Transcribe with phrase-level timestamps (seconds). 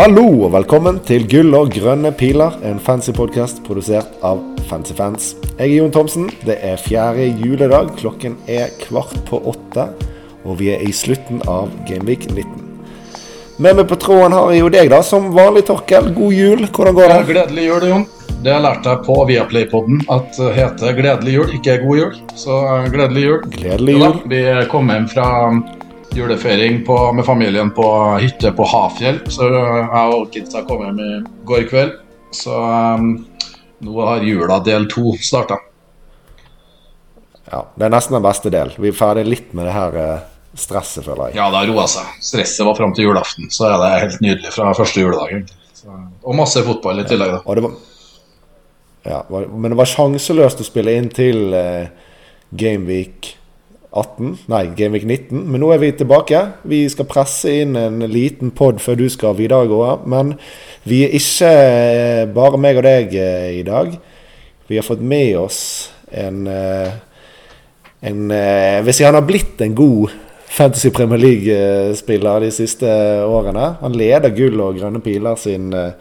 [0.00, 4.38] Hallo og velkommen til Gull og grønne piler, en fancy podkast produsert av
[4.70, 5.26] Fancy Fans.
[5.58, 6.30] Jeg er Jon Thomsen.
[6.40, 7.90] Det er fjerde juledag.
[7.98, 9.90] Klokken er kvart på åtte,
[10.48, 12.46] og vi er i slutten av Gameweek 19.
[13.60, 16.08] Med meg på tråden har jeg jo deg, da, som vanlig, Torkel.
[16.16, 16.64] God jul.
[16.64, 17.18] Hvordan går det?
[17.34, 18.06] Gledelig jul, Jon.
[18.40, 22.16] Det lærte jeg på Viaplay-podden at det heter 'gledelig jul', ikke 'god jul'.
[22.40, 23.44] Så uh, gledelig jul.
[23.52, 24.16] Gledelig jul.
[24.32, 25.28] Ja, Vi kom hjem fra
[26.16, 27.86] julefeiring på, med familien på
[28.20, 29.20] hytte på Hafjell.
[29.30, 31.10] Så jeg og kidsa kom hjem i
[31.48, 31.96] går kveld.
[32.34, 33.12] Så um,
[33.82, 35.58] nå har jula del to starta.
[37.50, 38.70] Ja, Det er nesten den beste del.
[38.78, 40.20] Vi er ferdig litt med det her eh,
[40.54, 41.38] stresset, føler jeg.
[41.40, 42.12] Ja, det har roa seg.
[42.22, 45.48] Stresset var fram til julaften, så er det helt nydelig fra første juledag.
[46.22, 47.40] og masse fotball i tillegg, da.
[47.46, 47.74] Og det var,
[49.08, 51.88] ja, var- men det var sjanseløst å spille inn til eh,
[52.54, 53.32] Gameweek
[53.90, 55.44] 18, nei, Gameweek 19.
[55.50, 56.40] Men nå er vi tilbake.
[56.68, 60.36] Vi skal presse inn en liten pod før du skal videre, gå, Men
[60.84, 63.94] vi er ikke eh, bare meg og deg eh, i dag.
[64.70, 66.90] Vi har fått med oss en, eh,
[68.06, 68.30] en
[68.86, 70.10] Hvis han har blitt en god
[70.50, 72.88] Fantasy Premier League-spiller de siste
[73.22, 75.92] årene Han leder gull og grønne piler sin eh,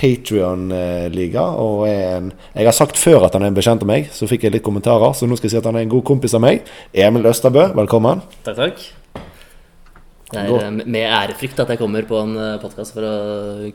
[0.00, 1.44] Patrion-liga.
[1.60, 4.28] Og er en Jeg har sagt før at han er en bekjent av meg, så
[4.30, 5.12] fikk jeg litt kommentarer.
[5.14, 6.64] Så nå skal jeg si at han er en god kompis av meg.
[6.92, 8.24] Emil Østerbø, velkommen.
[8.46, 8.88] Takk, takk.
[10.30, 13.14] Det er eh, med ærefrykt at jeg kommer på en podkast for å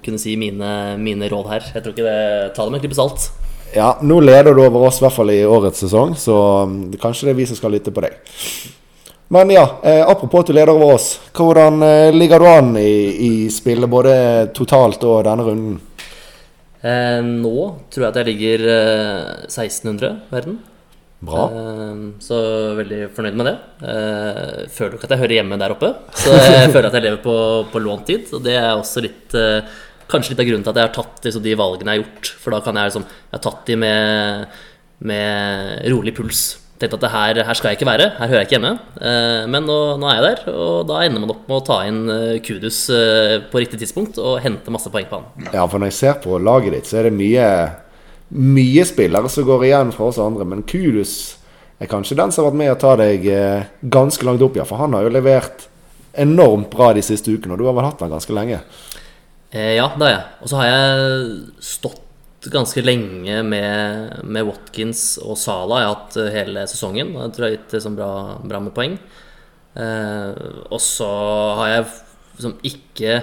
[0.03, 1.73] kunne si mine, mine råd her.
[1.75, 3.29] Jeg tror ikke det tar det med en klype salt.
[3.75, 6.37] Ja, nå leder du over oss, i hvert fall i årets sesong, så
[6.69, 8.15] mm, kanskje det er vi som skal lytte på deg.
[9.35, 11.07] Men ja, eh, apropos at du leder over oss.
[11.35, 14.15] Hvordan eh, ligger du an i, i spillet både
[14.55, 15.75] totalt og denne runden?
[16.85, 17.57] Eh, nå
[17.89, 20.57] tror jeg at jeg ligger eh, 1600 i verden.
[21.25, 21.47] Bra.
[21.49, 22.37] Eh, så
[22.77, 23.55] veldig fornøyd med det.
[23.89, 27.21] Eh, føler ikke at jeg hører hjemme der oppe, så jeg føler at jeg lever
[27.23, 27.35] på,
[27.73, 28.29] på lånt tid.
[28.35, 29.75] Og det er også litt eh,
[30.05, 32.29] Kanskje litt av grunnen til at jeg har tatt liksom, de valgene jeg har gjort.
[32.37, 34.59] For da kan jeg liksom Jeg har tatt de med,
[35.09, 36.43] med rolig puls.
[36.75, 38.71] Tenkte at det her, her skal jeg ikke være, her hører jeg ikke hjemme.
[38.99, 41.77] Eh, men nå, nå er jeg der, og da ender man opp med å ta
[41.87, 45.47] inn eh, Kudus eh, på riktig tidspunkt og hente masse poeng på han.
[45.53, 47.47] Ja, for når jeg ser på laget ditt, så er det mye
[48.35, 50.47] Mye spillere som går igjen fra oss andre.
[50.49, 51.11] Men Kudus
[51.79, 53.27] er kanskje den som har vært med å ta deg
[53.93, 54.65] ganske langt opp, ja.
[54.65, 55.67] For han har jo levert
[56.17, 58.63] enormt bra de siste ukene, og du har vel hatt han ganske lenge.
[59.53, 60.25] Ja, det har jeg.
[60.41, 61.29] Og så har jeg
[61.69, 62.01] stått
[62.53, 65.81] ganske lenge med, med Watkins og Sala.
[65.81, 67.13] Jeg har hatt eh, hele sesongen.
[67.17, 68.11] Jeg tror jeg har gitt liksom bra,
[68.43, 68.97] bra med poeng.
[69.75, 71.09] Eh, og så
[71.59, 71.89] har jeg
[72.37, 73.17] liksom ikke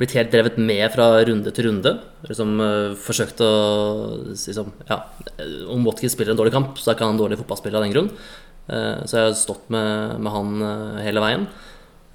[0.00, 1.94] blitt helt drevet med fra runde til runde.
[2.28, 3.50] Liksom eh, forsøkt å
[4.32, 5.02] liksom, Ja,
[5.72, 7.96] om Watkins spiller en dårlig kamp, så er ikke han en dårlig fotballspiller av den
[7.96, 8.12] grunn.
[8.70, 11.50] Eh, så jeg har stått med, med han eh, hele veien.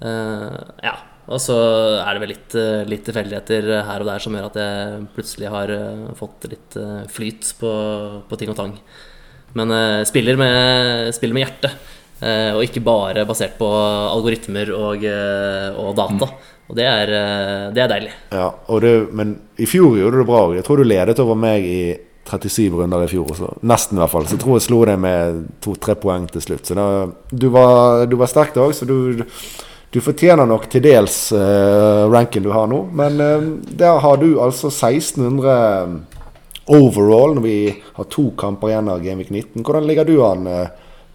[0.02, 0.96] Eh, ja,
[1.26, 1.56] og så
[1.98, 5.50] er det vel litt, eh, litt tilfeldigheter her og der som gjør at jeg plutselig
[5.50, 7.72] har eh, fått litt eh, flyt på,
[8.30, 8.76] på ting og tang.
[9.58, 11.74] Men eh, spiller, med, spiller med hjertet,
[12.20, 15.08] eh, og ikke bare basert på algoritmer og,
[15.82, 16.30] og data.
[16.66, 17.10] Og det er,
[17.70, 18.14] det er deilig.
[18.34, 18.48] Ja,
[18.82, 20.56] det, Men i fjor gjorde du det bra òg.
[20.58, 21.82] Jeg tror du ledet over meg i
[22.26, 23.30] 37 runder i fjor.
[23.38, 24.26] Så, nesten, i hvert fall.
[24.26, 26.66] Så jeg tror jeg slo deg med to-tre poeng til slutt.
[26.66, 26.86] Så da,
[27.30, 29.22] du var, du var sterk da òg, så du,
[29.96, 32.82] du fortjener nok til dels uh, ranken du har nå.
[32.92, 33.46] Men uh,
[33.80, 35.54] der har du altså 1600
[36.76, 37.58] overall når vi
[37.96, 39.62] har to kamper igjen av Gameweek 19.
[39.64, 40.66] Hvordan ligger du an, uh,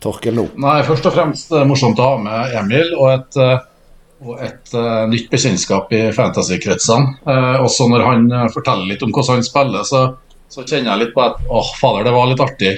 [0.01, 0.47] Torkel, nå?
[0.63, 3.59] Nei, først og fremst uh, morsomt å ha med Emil og et, eh,
[4.25, 7.19] og et eh, nytt bekjentskap i fantasy-kretsene.
[7.21, 10.03] Eh, også når han eh, forteller litt om hvordan han spiller, så,
[10.49, 12.73] så kjenner jeg litt på at åh, fader, det var litt artig.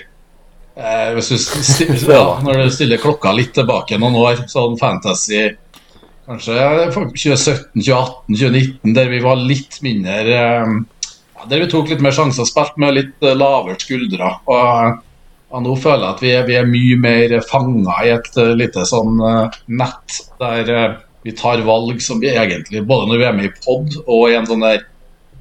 [0.76, 5.46] Eh, hvis du stiller, ja, når du stiller klokka litt tilbake noen år, sånn fantasy
[6.28, 6.58] kanskje
[6.94, 10.76] 2017, 2018, 2019, der vi var litt mindre eh,
[11.50, 14.38] Der vi tok litt mer sjanser, spilte med litt eh, lavere skuldre.
[14.52, 15.02] Og
[15.54, 18.56] og nå føler jeg at vi er, vi er mye mer fanga i et eh,
[18.58, 19.20] lite sånn
[19.70, 23.94] nett der vi tar valg som vi egentlig, både når vi er med i pod
[24.02, 24.82] og i en sånn der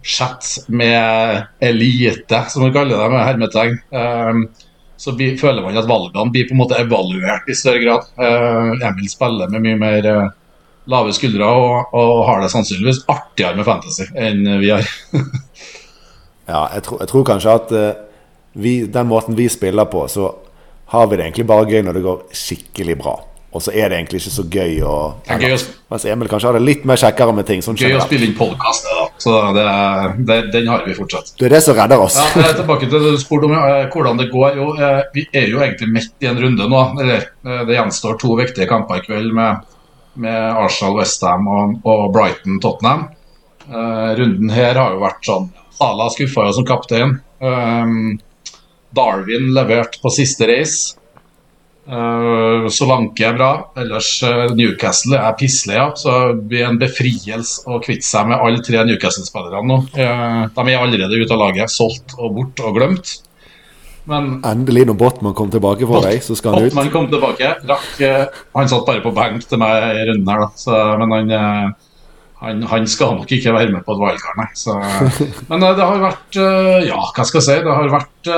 [0.04, 3.80] chat med elite, som vi kaller det med hermetegn,
[5.00, 8.12] så føler man at valgene blir på en måte evaluert i større grad.
[8.84, 10.10] Emil spiller med mye mer
[10.90, 14.88] lave skuldre og, og har det sannsynligvis artigere med fantasy enn vi har.
[16.52, 17.90] Ja, jeg tror, jeg tror kanskje at uh,
[18.58, 20.32] vi, den måten vi spiller på, så
[20.92, 23.14] har vi det egentlig bare gøy når det går skikkelig bra.
[23.52, 24.92] Og så er det egentlig ikke så gøy å
[25.28, 25.56] gøy å,
[25.92, 27.60] Mens Emil kanskje har det litt mer kjekkere med ting.
[27.64, 28.88] Sånn gøy å spille inn podkast.
[29.20, 29.64] Så det,
[30.28, 31.34] det, den har vi fortsatt.
[31.36, 32.16] Det er det som redder oss.
[32.16, 34.56] Ja, tilbake til det du spurte om eh, hvordan det går.
[34.56, 36.80] Jo, eh, vi er jo egentlig midt i en runde nå.
[37.04, 37.28] Eller,
[37.68, 39.68] det gjenstår to viktige kamper i kveld med,
[40.14, 43.08] med Arsenal, Westham og, og Brighton, Tottenham.
[43.68, 47.14] Uh, runden her har jo vært sånn Sala skuffa jo som kaptein.
[47.42, 48.18] Um,
[48.94, 50.98] Darwin leverte på siste race.
[51.82, 53.50] Uh, Solanke er bra.
[53.80, 55.88] Ellers uh, Newcastle er pisslige.
[55.98, 59.80] Så det blir en befrielse å kvitte seg med alle tre Newcastle-spillerne nå.
[59.96, 63.16] Uh, de er allerede ute av laget, solgt og bort og glemt.
[64.10, 66.72] Men Endelig, når Botman kom tilbake for deg, så skal han ut.
[66.72, 67.54] Botman kom tilbake.
[67.68, 68.02] Rakk,
[68.56, 70.50] han satt bare på benk til meg i runden her, da.
[70.58, 71.74] Så, men han
[72.42, 74.48] han, han, skal nok ikke være med på et wildcard, nei.
[74.58, 74.74] Så,
[75.50, 76.38] men det har vært
[76.88, 77.58] Ja, hva skal jeg si?
[77.62, 78.30] Det har vært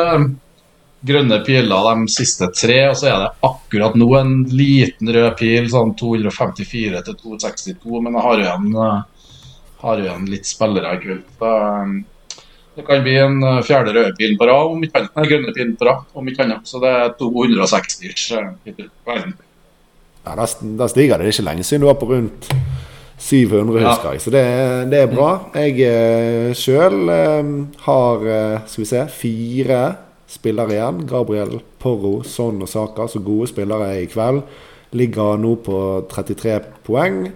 [1.05, 5.69] grønne piler de siste tre, og så er det akkurat nå en liten rød pil,
[5.73, 9.39] sånn 254 til 262, men jeg har igjen, eh,
[9.85, 11.25] har igjen litt spillere i kveld.
[12.75, 15.13] Det kan bli en eh, fjerde røde pil på rad, om ikke annet.
[15.15, 16.67] Nei, grønne pil på rad, om ikke annet.
[16.67, 18.33] Så det er 260
[19.07, 19.37] verden.
[20.25, 21.27] Ja, da, stiger det.
[21.27, 22.49] Det er ikke lenge siden du var på rundt
[23.21, 24.25] 700, husker jeg.
[24.25, 24.45] Så det,
[24.91, 25.31] det, er bra.
[25.55, 27.53] Jeg eh, sjøl eh,
[27.87, 28.29] har,
[28.67, 29.83] skal vi se, fire
[30.35, 31.05] spillere igjen.
[31.07, 34.43] Gabriel Porro, Son og Saka, så gode spillere i kveld.
[34.99, 35.79] Ligger nå på
[36.11, 37.29] 33 poeng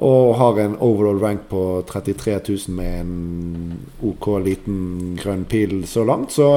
[0.00, 6.06] og har en overall rank på 33 000 med en OK liten grønn pil så
[6.08, 6.32] langt.
[6.32, 6.48] Så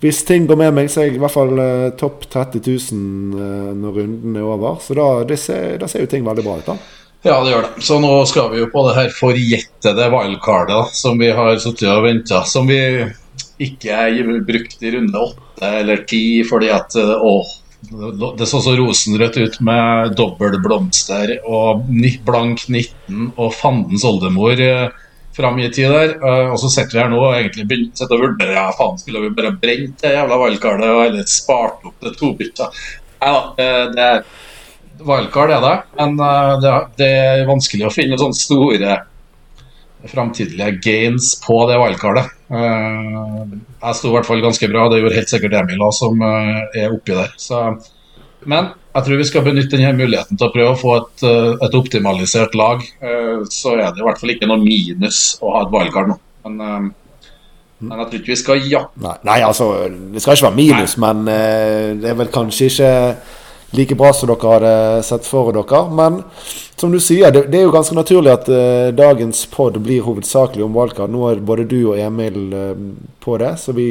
[0.00, 3.36] hvis ting går med meg, så er jeg i hvert fall uh, topp 30 000
[3.36, 4.78] uh, når runden er over.
[4.80, 6.78] Så da, ser, da, ser, jo ting veldig bra ut, da.
[7.24, 7.84] Ja, det gjør det.
[7.84, 12.06] Så nå skal vi jo på det her forjettede wildcardet som vi har sittet og
[12.08, 12.40] venta.
[12.48, 12.80] Som vi
[13.64, 17.52] ikke brukte brukt i runde åtte eller ti fordi at åh,
[18.38, 21.86] det så så rosenrødt ut med dobbel blomster og
[22.26, 24.88] blank 19 og fandens oldemor eh,
[25.34, 26.16] fram i tid der.
[26.16, 29.24] Eh, og så sitter vi her nå og egentlig begynner å vurdere ja, faen, skulle
[29.26, 32.70] vi bare brent det jævla valgkartet og heller spart opp det tobytta.
[33.24, 33.42] Nei da,
[33.94, 34.24] det er
[35.04, 36.18] wildcard er det, men
[37.00, 38.98] det er vanskelig å finne sånne store
[40.10, 42.30] framtidige gains på det wildcardet.
[42.52, 43.42] Eh,
[43.80, 46.80] jeg sto i hvert fall ganske bra, det gjorde helt sikkert Emil også, som eh,
[46.84, 47.30] er oppi der.
[47.40, 47.62] Så,
[48.44, 51.52] men jeg tror vi skal benytte denne muligheten til å prøve å få et, eh,
[51.66, 52.84] et optimalisert lag.
[53.52, 56.18] Så er det i hvert fall ikke noe minus å ha et wildcard nå.
[56.44, 56.90] Men,
[57.80, 58.82] men jeg tror ikke vi skal ja.
[59.00, 61.14] Nei, nei, altså, det skal ikke være minus, nei.
[61.14, 62.92] men det er vel kanskje ikke
[63.76, 65.82] like bra som dere hadde sett for dere.
[65.94, 66.22] Men
[66.76, 70.64] som du sier, det, det er jo ganske naturlig at uh, dagens pod blir hovedsakelig
[70.66, 71.12] om valgkart.
[71.12, 72.74] Nå er både du og Emil uh,
[73.24, 73.88] på det, så vi,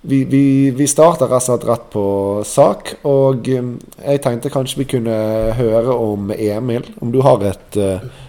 [0.00, 0.44] vi, vi,
[0.76, 2.06] vi starter rett og slett rett på
[2.46, 2.94] sak.
[3.08, 3.74] Og um,
[4.04, 5.18] jeg tenkte kanskje vi kunne
[5.58, 8.24] høre om Emil, om du har et uh,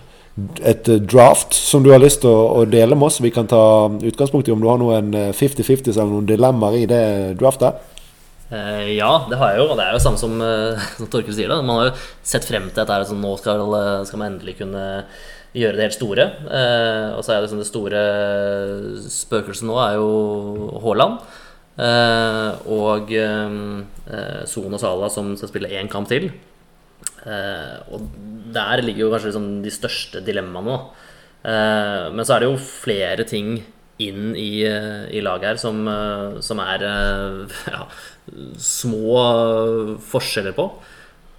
[0.63, 3.17] et draft som du har lyst til å, å, dele med oss.
[3.19, 7.01] Vi kan ta utgangspunkt i om du har noen 50-50 eller noen dilemmaer i det
[7.41, 7.81] draftet.
[8.49, 9.67] Uh, ja, det har jeg jo.
[9.69, 11.51] Og det er jo samme som, uh, som Torkel sier.
[11.51, 12.95] da Man har jo sett frem til dette.
[12.95, 13.61] Altså, nå skal,
[14.09, 14.85] skal, man endelig kunne
[15.57, 16.25] gjøre det helt store.
[17.17, 18.01] Og så er det, sånn, det store
[19.09, 20.09] spøkelset nå er jo
[20.83, 21.23] Haaland.
[22.69, 23.09] og
[24.51, 26.29] Son og Sala som skal spille én kamp til.
[27.25, 28.05] og
[28.53, 30.77] der ligger jo kanskje liksom de største dilemmaene nå.
[32.13, 33.57] men så er det jo flere ting
[33.99, 35.81] inn i, i laget her som,
[36.45, 36.85] som er
[37.73, 37.81] ja,
[38.63, 39.25] små
[40.11, 40.69] forskjeller på.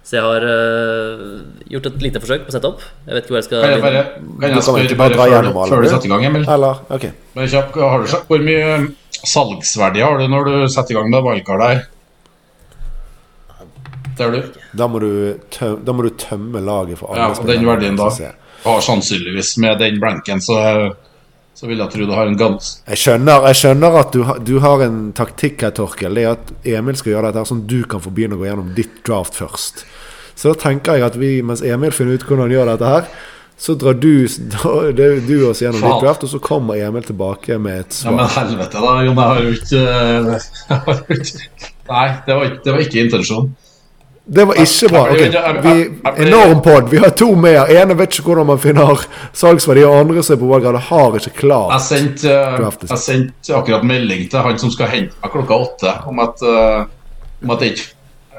[0.01, 2.81] Så jeg har uh, gjort et lite forsøk på å sette opp.
[3.05, 4.01] Jeg vet ikke hvor jeg skal Kan jeg bare,
[4.41, 6.47] kan jeg spørre bare før, før, du setter i gang, Emil?
[6.49, 7.13] Eller, okay.
[7.53, 8.73] kjapp, har du, hvor mye
[9.21, 11.83] salgsverdi har du når du setter i gang med wildcard her?
[14.17, 14.57] Der du?
[14.77, 15.11] Da må du,
[15.53, 18.09] tømme, da må du tømme laget for alle ja, og Den verdien da
[18.65, 20.57] har sannsynligvis med den blanken så
[21.61, 22.69] så vil jeg tro du har en gans.
[22.89, 26.15] Jeg skjønner, jeg skjønner at du, du, har en taktikk her, Torkel.
[26.17, 28.71] Det er at Emil skal gjøre dette sånn du kan få begynne å gå gjennom
[28.73, 29.83] ditt draft først.
[30.33, 33.11] Så da tenker jeg at vi, mens Emil finner ut hvordan han gjør dette her,
[33.61, 34.25] så drar du,
[35.29, 38.15] du oss gjennom ditt draft, og så kommer Emil tilbake med et svar.
[38.15, 39.21] Ja, Men helvete, da, Jon.
[39.21, 41.45] Jeg har jo ikke
[41.91, 43.53] Nei, det var, det var ikke intensjonen.
[44.25, 45.01] Det var ikke bra.
[45.11, 45.31] Okay.
[45.63, 46.89] Vi, enorm pod.
[46.89, 47.65] Vi har to mer.
[47.73, 49.01] Ene vet ikke hvordan man finner
[49.33, 53.83] salgsverdi, og andre som er på valggrad, har ikke klart Jeg sendte uh, sendt akkurat
[53.87, 56.85] melding til han som skal hente meg klokka åtte, om at, uh,
[57.41, 57.89] om at jeg ikke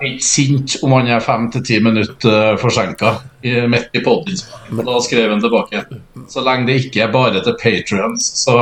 [0.03, 4.39] er sint om han er fem til ti minutter uh, forsinka midt i poden.
[4.87, 5.83] Da skrev han tilbake.
[6.31, 8.55] Så lenge det ikke er bare til patrions, så,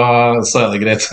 [0.48, 1.04] så er det greit.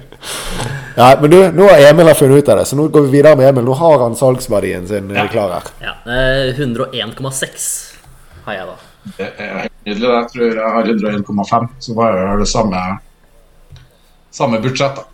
[1.00, 3.14] Nei, men du, nå har Emil har funnet ut av det, så nå går vi
[3.16, 3.64] videre med Emil.
[3.64, 5.24] Nå har han salgsverdien sin ja.
[5.32, 5.70] klar her.
[5.80, 5.94] Ja,
[6.52, 7.68] 101,6
[8.44, 8.76] har jeg, da.
[9.16, 10.10] Det er helt nydelig.
[10.10, 12.82] Jeg tror jeg har 101,5, så bare har det samme,
[14.42, 15.06] samme budsjett, da.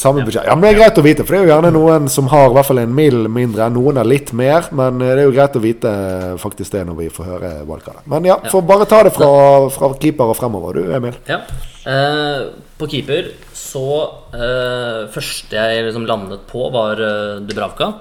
[0.00, 0.46] Samme budsjett.
[0.48, 2.50] Ja, men Det er greit å vite, for det er jo gjerne noen som har
[2.50, 3.68] i hvert fall en mill mindre.
[3.74, 6.84] Noen har litt mer, men eh, det er jo greit å vite eh, faktisk det
[6.88, 8.04] når vi får høre valgene.
[8.12, 9.30] Men ja, får bare ta det fra,
[9.72, 11.16] fra keeper og fremover, du Emil.
[11.30, 11.40] Ja.
[11.86, 13.86] Eh, på keeper så
[14.34, 17.92] eh, Første jeg liksom landet på, var eh, Dubravka.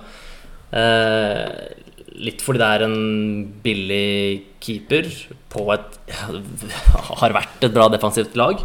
[0.76, 1.46] Eh,
[2.26, 3.00] litt fordi det er en
[3.64, 4.10] billig
[4.64, 5.10] keeper
[5.52, 6.00] på et
[7.22, 8.62] Har vært et bra defensivt lag.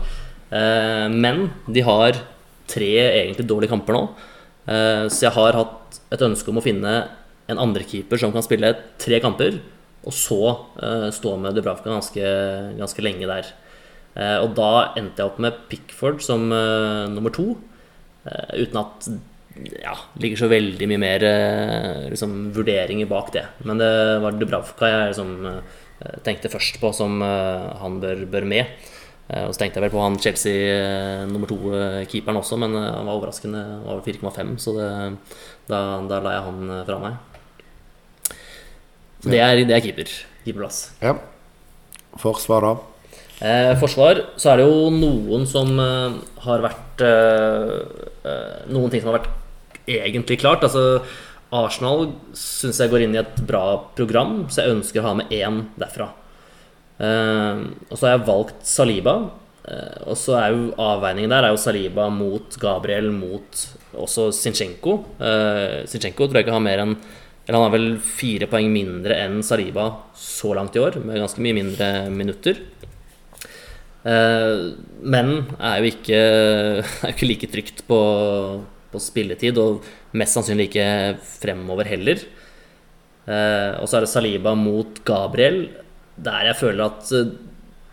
[0.51, 2.19] Eh, men de har
[2.71, 4.05] tre egentlig dårlige kamper nå.
[4.71, 6.95] Eh, så jeg har hatt et ønske om å finne
[7.50, 9.59] en andrekeeper som kan spille tre kamper,
[10.07, 10.43] og så
[10.81, 12.29] eh, stå med Dubravka ganske,
[12.79, 13.50] ganske lenge der.
[14.15, 17.55] Eh, og da endte jeg opp med Pickford som nummer to.
[18.21, 19.07] Uten at
[19.81, 21.23] ja, ligger så veldig mye mer
[22.12, 23.47] liksom, vurderinger bak det.
[23.65, 25.33] Men det var Dubravka jeg liksom,
[26.27, 28.91] tenkte først på som han bør, bør med.
[29.31, 33.61] Og så tenkte jeg vel på han Chelsea nummer to-keeperen også, men han var overraskende
[33.85, 34.89] over 4,5, så det,
[35.71, 37.19] da, da, la jeg han fra meg.
[39.21, 40.15] Så det er, det er keeper.
[40.43, 40.81] Keeperplass.
[41.05, 41.15] Ja.
[42.19, 42.91] Forsvar, da?
[43.41, 47.77] Eh, forsvar så er det jo noen som eh, har vært eh,
[48.29, 49.31] eh, Noen ting som har vært
[49.89, 50.65] egentlig klart.
[50.67, 51.01] Altså
[51.57, 55.33] Arsenal syns jeg går inn i et bra program, så jeg ønsker å ha med
[55.33, 56.11] én derfra.
[57.00, 59.16] Eh, og så har jeg valgt Saliba.
[59.64, 63.64] Eh, og så er jo avveiningen der er jo Saliba mot Gabriel mot
[63.97, 65.00] også Sinchenko.
[65.90, 66.95] Sinchenko tror jeg ikke har mer enn
[67.50, 71.42] eller han har vel fire poeng mindre enn Saliba så langt i år, med ganske
[71.42, 72.61] mye mindre minutter.
[74.07, 74.61] Eh,
[75.02, 76.21] men er jo ikke,
[77.02, 78.00] er ikke like trygt på,
[78.92, 79.83] på, spilletid, og
[80.14, 80.87] mest sannsynlig ikke
[81.40, 82.23] fremover heller.
[83.26, 85.64] Eh, og så er det Saliba mot Gabriel,
[86.25, 87.31] der jeg føler at eh,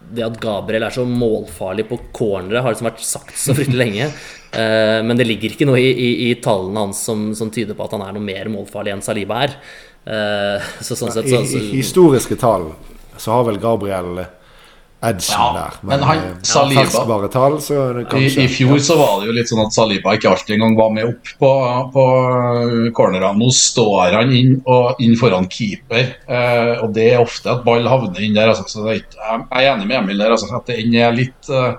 [0.07, 4.05] det at Gabriel er så målfarlig på cornere, har liksom vært sagt så fryktelig lenge.
[5.07, 7.97] Men det ligger ikke noe i, i, i tallene hans som, som, tyder på at
[7.97, 9.57] han er noe mer målfarlig enn Saliba er.
[10.79, 12.69] Så sånn sett, så, så, I, I historiske tall
[13.19, 14.23] så har vel Gabriel
[15.01, 15.77] edgen ja, der.
[15.81, 17.57] Men, men han, eh, Saliba tall,
[18.09, 20.77] kanskje, I, I, fjor så var det jo litt sånn at Saliba ikke alltid engang
[20.79, 21.51] var med opp på,
[21.93, 22.05] på
[22.97, 23.31] cornerne.
[23.37, 27.85] Nå står han inn, og inn foran keeper, eh, og det er ofte at ball
[27.89, 28.53] havner inn der.
[28.53, 31.73] Altså, så er, jeg er enig med Emil der, altså, at den er litt eh,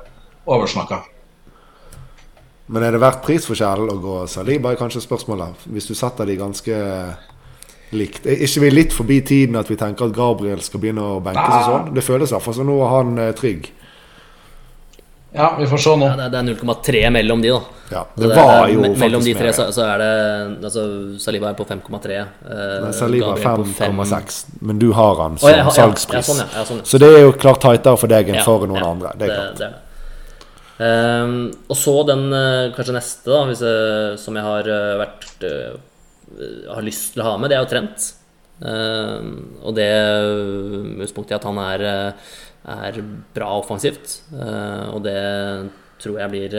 [0.49, 1.03] oversnakka.
[2.69, 5.67] Men er det verdt prisforskjellen å gå Saliba, er kanskje spørsmålet.
[5.73, 6.79] Hvis du setter de ganske
[7.97, 8.27] likt.
[8.27, 11.57] Er ikke vi litt forbi tiden at vi tenker at Gabriel skal begynne å benkes
[11.57, 11.91] og sånn?
[11.97, 13.71] Det føles iallfall som nå er han eh, trygg.
[15.33, 16.07] Ja, vi får se nå.
[16.09, 17.61] Ja, det er 0,3 mellom de, da.
[17.89, 20.09] Ja, det, det var jo Mellom de tre så, så, er det
[20.69, 20.83] altså,
[21.21, 22.17] Saliba er på 5,3.
[22.21, 24.39] Eh, Saliba er 5,6.
[24.61, 26.33] Men du har han som oh, ja, salgspris.
[26.33, 26.41] Sånn,
[26.71, 29.13] sånn, så det er jo klart tightere for deg enn for noen andre.
[29.21, 29.61] Det er klart.
[29.61, 34.73] Det, det er um, og så den uh, kanskje neste, da, jeg, som jeg har
[35.01, 35.88] vært uh, Eh,
[36.69, 38.13] har lyst til å ha med, det er jo Trent.
[38.59, 39.23] Uh,
[39.63, 42.39] og det med utgangspunkt i at han er, eh,
[42.75, 42.97] er
[43.37, 44.21] bra offensivt.
[44.35, 45.19] Og det
[46.03, 46.57] tror jeg blir,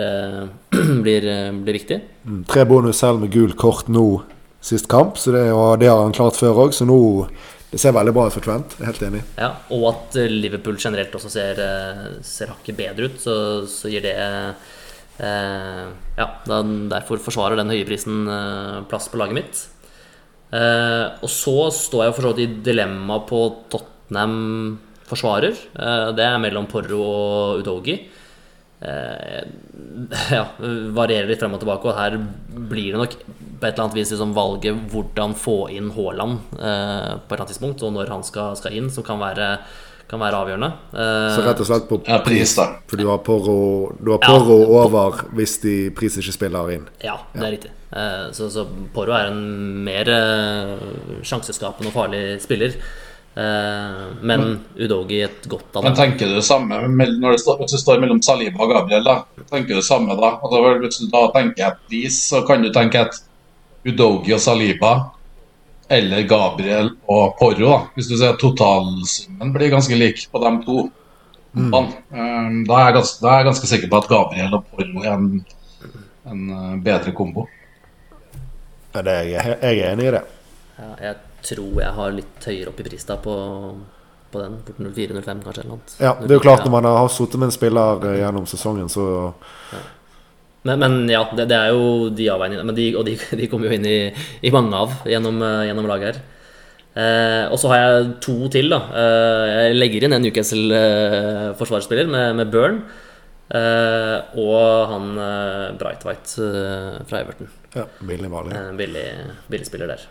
[1.06, 1.28] blir,
[1.64, 2.00] blir viktig.
[2.26, 4.24] Mm, tre bonus selv med gul kort nå
[4.64, 6.76] sist kamp, så det, og det har han klart før òg.
[6.76, 7.00] Så nå
[7.70, 8.74] det ser veldig bra ut for Trent.
[8.80, 9.22] Jeg er helt enig.
[9.38, 11.60] Ja, Og at Liverpool generelt også ser,
[12.26, 13.36] ser hakket bedre ut, så,
[13.70, 14.52] så gir det Eh,
[15.20, 19.64] ja, derfor forsvarer den høye prisen eh, plass på laget mitt.
[20.56, 25.56] Eh, og så står jeg for så vidt i dilemma på Tottenham forsvarer.
[26.14, 27.96] det er mellom Porro og Udogi.
[30.38, 30.44] ja,
[30.94, 32.16] varierer litt frem og tilbake, og her
[32.70, 36.62] blir det nok på et eller annet vis liksom valget hvordan få inn Haaland på
[36.62, 39.50] et eller annet tidspunkt, og når han skal, skal inn, som kan være
[40.10, 40.70] kan være avgjørende.
[40.92, 42.66] Så rett og slett på ja, pris, da.
[42.90, 43.58] For du har Porro,
[44.00, 44.70] du har Porro ja.
[44.82, 46.88] over hvis de pris ikke spiller inn?
[47.06, 47.74] Ja, det er riktig.
[47.92, 49.44] Eh, så, så Porro er en
[49.86, 50.74] mer eh,
[51.26, 52.74] sjanseskapende og farlig spiller.
[53.40, 55.92] Eh, men Udogi et godt annet.
[55.92, 59.06] Men tenker du det samme når det står, hvis det står mellom Saliba og Gabriel?
[59.06, 60.36] da Tenker du det samme da?
[60.42, 63.22] Og da, hvis du da tenker et vis, så kan du tenke at
[63.88, 64.94] Udogi og Saliba
[65.90, 67.66] eller Gabriel og Porro.
[67.66, 67.78] Da.
[67.96, 70.90] Hvis du ser totalsummen blir ganske lik på dem to.
[71.58, 71.72] Mm.
[71.74, 75.02] Um, da, er jeg ganske, da er jeg ganske sikker på at Gabriel og Porro
[75.04, 75.30] er en,
[76.30, 77.48] en uh, bedre kombo.
[78.94, 80.26] Ja, det er jeg, jeg er enig i det.
[80.80, 81.16] Ja, jeg
[81.50, 83.36] tror jeg har litt høyere opp i pris da på,
[84.30, 84.60] på den.
[84.78, 85.64] 04-05 kanskje.
[85.64, 85.96] eller noe.
[85.98, 88.92] Ja, det er jo klart når man har sittet med en spiller uh, gjennom sesongen,
[88.94, 89.08] så
[89.74, 89.82] ja.
[90.68, 92.76] Men, men, ja, det, det, er jo de avveiningene.
[92.76, 94.00] De, og de, de kommer jo inn i,
[94.44, 96.22] i mange av gjennom, eh, gjennom laget her.
[97.00, 98.72] Eh, og så har jeg to til.
[98.74, 102.82] da eh, Jeg legger inn en Newcastle-forsvarsspiller med, med Burn.
[103.50, 107.50] Eh, og han eh, White eh, fra Everton.
[107.74, 108.30] Ja, billig
[108.78, 109.06] billig,
[109.50, 110.08] billig spiller der.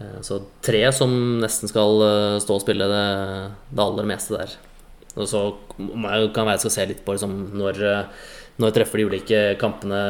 [0.00, 3.04] Eh, Så tre som nesten skal eh, stå og spille det,
[3.70, 4.56] det aller meste der.
[5.16, 5.42] Og så
[5.76, 8.26] kan være skal se litt på liksom, når, eh,
[8.60, 10.00] når treffer de ulike kampene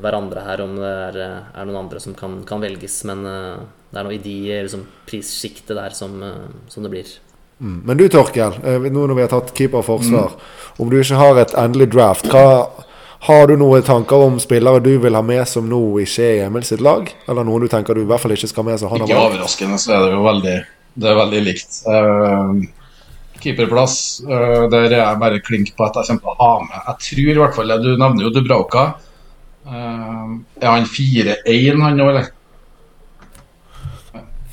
[0.00, 3.02] hverandre her, om det er, eh, er noen andre som kan, kan velges.
[3.10, 3.60] Men eh,
[3.92, 6.16] det er noe i de liksom, prissjiktet der som,
[6.72, 7.12] som det blir.
[7.60, 7.82] Mm.
[7.86, 10.34] Men du Torkel, nå når vi har tatt keeper og forsvar,
[10.82, 12.66] om du ikke har et endelig draft, hva,
[13.24, 16.40] har du noen tanker om spillere du vil ha med som nå ikke er i
[16.44, 17.06] Emil sitt lag?
[17.24, 19.08] Eller noen du tenker du i hvert fall ikke skal ha med som han har
[19.08, 19.36] Ikke valgt?
[19.36, 20.56] overraskende så er det jo veldig,
[21.00, 21.78] det er veldig likt.
[21.88, 22.83] Eh,
[23.44, 23.96] keeperplass,
[24.26, 27.02] uh, der er jeg bare klink på at jeg kommer til å ha med Jeg
[27.08, 27.74] tror i hvert fall.
[27.84, 28.86] Du nevner jo Dubrauka.
[29.64, 32.32] Uh, er han 4-1 han nå, eller?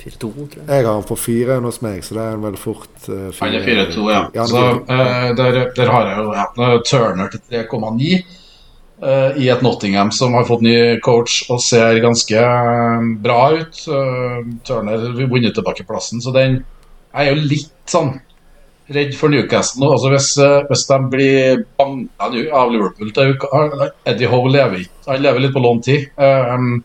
[0.02, 0.66] 4-2, tror jeg.
[0.66, 3.66] Jeg har han på 4 hos meg, så det er vel fort uh, Han er
[3.66, 4.22] 4-2, ja.
[4.34, 4.96] han er Så 4-2.
[4.96, 6.46] eh, der, der har jeg jo ja,
[6.88, 12.42] Turner til 3,9 eh, i et Nottingham som har fått ny coach og ser ganske
[12.42, 13.84] eh, bra ut.
[13.86, 16.62] Eh, Turner vil vunnet tilbake plassen, så den
[17.12, 18.14] jeg er jo litt sånn
[18.94, 19.92] redd for Newcastle nå.
[19.96, 24.96] Altså hvis, eh, hvis de blir banka av Liverpool til uka Eddie Howe lever ikke.
[25.08, 26.10] Han lever litt på lånt tid.
[26.16, 26.82] Um,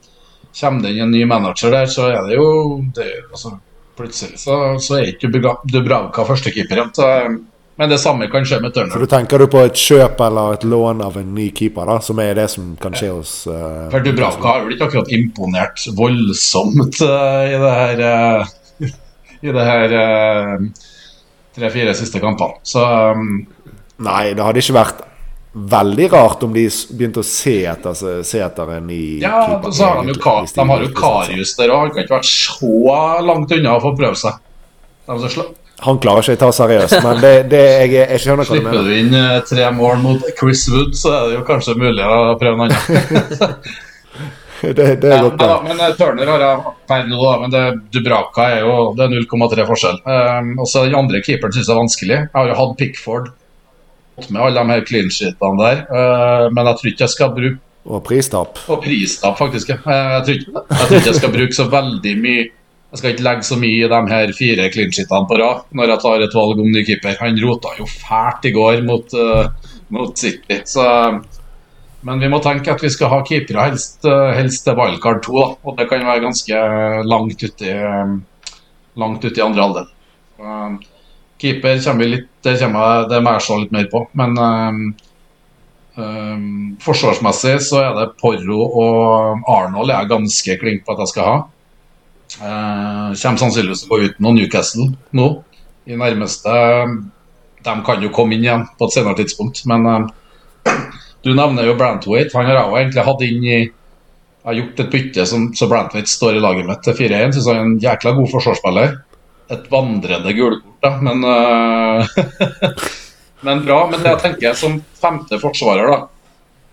[0.57, 2.47] Kommer det inn en ny manager der, så er det jo
[2.95, 3.59] det, altså,
[3.97, 6.91] Plutselig så, så er ikke Dubravka førstekeeperen.
[7.77, 10.63] Men det samme kan skje med Så du tenker du på et kjøp eller et
[10.65, 14.01] lån av en ny keeper, da, som er det som kan skje hos uh, For
[14.05, 18.55] Dubravka har vel ikke akkurat imponert voldsomt uh, i det her uh,
[19.45, 20.65] I det her eh,
[21.57, 22.61] tre-fire siste kampene.
[22.63, 23.43] Så um,
[24.05, 25.05] Nei, det hadde ikke vært
[25.57, 29.71] veldig rart om de begynte å se etter, se etter en ny ja, keeper.
[29.73, 30.19] så har de jo, de
[30.53, 30.99] de har jo satser.
[30.99, 31.79] Karius der òg.
[31.87, 34.43] Han kan ikke vært så langt unna å få prøve seg.
[35.87, 38.87] Han klarer ikke å ta seriøst, men det, det jeg, jeg skjønner hva du Slipper
[38.87, 42.33] du inn eh, tre mål mot Chris Wood, så er det jo kanskje mulig å
[42.41, 43.69] prøve noe annet.
[44.77, 47.51] Det, det er godt, Ja, da, men eh, Turner har jeg per nå, da, men
[47.53, 49.99] det, Dubraka er jo det er 0,3 forskjell.
[50.07, 52.17] Um, også Den andre keeperen syns jeg er vanskelig.
[52.23, 53.31] Jeg har jo hatt Pickford
[54.31, 57.59] med alle de her clean sheetene der, uh, men jeg tror ikke jeg skal bruke
[57.87, 58.57] Og pristap.
[58.67, 59.69] Og pristap, faktisk.
[59.69, 63.13] Eh, Jeg tror, ikke, jeg tror ikke jeg skal bruke så veldig mye Jeg skal
[63.13, 66.25] ikke legge så mye i de her fire clean sheetene på rad når jeg tar
[66.25, 67.15] et valg om ny keeper.
[67.21, 70.61] Han rota jo fælt i går mot, uh, mot City.
[70.65, 70.83] Så
[72.07, 75.33] men vi må tenke at vi skal ha keepere helst, eh, helst til wildcard 2,
[75.41, 75.47] da.
[75.67, 76.61] og det kan være ganske
[77.07, 77.73] langt uti
[78.97, 79.89] langt ut i andre halvdel.
[81.37, 83.99] Keeper kommer vi litt, det, kommer, jeg- det må jeg se litt mer på.
[84.17, 84.79] Men um,
[86.81, 91.29] forsvarsmessig så er det Porro og Arnold jeg er ganske klink på at jeg skal
[91.29, 91.37] ha.
[92.37, 95.27] Uh, kommer sannsynligvis til å gå uten noen Newcastle nå.
[95.87, 96.51] I nærmeste
[97.63, 99.85] De kan jo komme inn igjen på et senere tidspunkt, men
[101.25, 102.35] du nevner jo Brantwaite.
[102.37, 106.11] Han har jeg egentlig hatt inn i Jeg har gjort et bytte som, så Brantwaite
[106.11, 107.33] står i laget mitt til 4-1.
[107.35, 108.95] Syns han er en jækla god forsvarsspiller.
[109.51, 112.87] Et vandrende gulkort, da, men uh,
[113.47, 113.81] Men bra.
[113.91, 115.99] Men det jeg tenker som femte forsvarer, da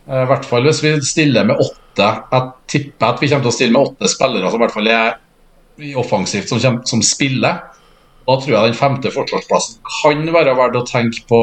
[0.08, 3.52] eh, I hvert fall hvis vi stiller med åtte Jeg tipper at vi kommer til
[3.52, 5.14] å stille med åtte spillere som i hvert fall er
[5.98, 7.62] offensivt som, kommer, som spiller.
[8.24, 11.40] Da tror jeg den femte forsvarsplassen kan være verdt å tenke på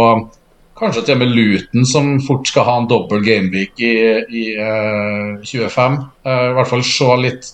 [0.81, 3.93] Kanskje til og med Luton, som fort skal ha en dobbel gameweek i,
[4.33, 5.99] i uh, 25.
[6.25, 7.51] Uh, I hvert fall se litt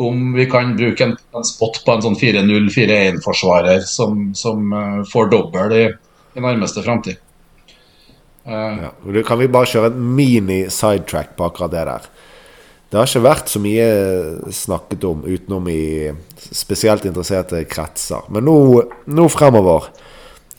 [0.00, 5.32] om vi kan bruke en, en spot på en sånn 4-0-4-1-forsvarer som, som uh, får
[5.32, 5.82] dobbel i,
[6.36, 7.20] i nærmeste framtid.
[8.44, 8.92] Eh, Ja.
[9.12, 12.10] det Kan vi bare kjøre en mini-sidetrack på akkurat det der?
[12.90, 13.88] Det har ikke vært så mye
[14.50, 16.10] snakket om utenom i
[16.50, 18.24] spesielt interesserte kretser.
[18.28, 18.56] Men nå,
[19.06, 19.92] nå fremover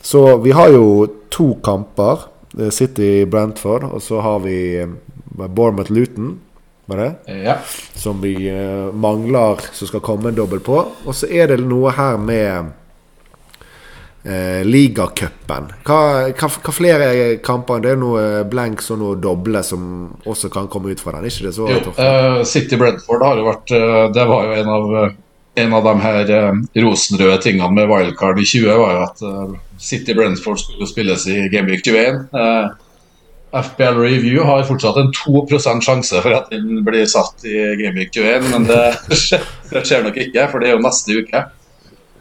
[0.02, 2.28] Så vi har jo to kamper.
[2.60, 4.88] eh, City Brentford, og så har vi eh,
[5.48, 6.40] Bournemouth Luton.
[6.92, 7.42] Var det?
[7.46, 7.54] ja.
[7.96, 10.82] Som vi eh, mangler, som skal komme en dobbel på.
[11.06, 12.72] Og så er det noe her med
[14.26, 15.70] eh, ligacupen.
[15.88, 16.00] Hva,
[16.36, 17.80] hva, hva flere kamper?
[17.86, 19.86] Det er noe blanks og noe doble som
[20.28, 21.30] også kan komme ut fra den.
[21.32, 21.70] Ikke det så?
[21.72, 23.76] Jo, eh, City Brentford har jo vært
[24.18, 24.92] Det var jo en av,
[25.62, 29.54] en av de her eh, rosenrøde tingene med wildcard i 20, var jo at eh,
[29.82, 32.22] City Brentford skulle spilles i Gameweek 21.
[32.42, 32.68] Eh,
[33.62, 38.52] FBL Review har fortsatt en 2% sjanse for at den blir satt i Gameweek 21,
[38.54, 38.84] men det,
[39.20, 41.44] skjer- det skjer nok ikke, for det er jo neste uke.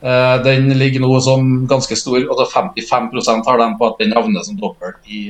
[0.01, 4.57] Den ligger nå som ganske stor, altså 55% har de på at den havner som
[4.57, 5.27] dobbelt i,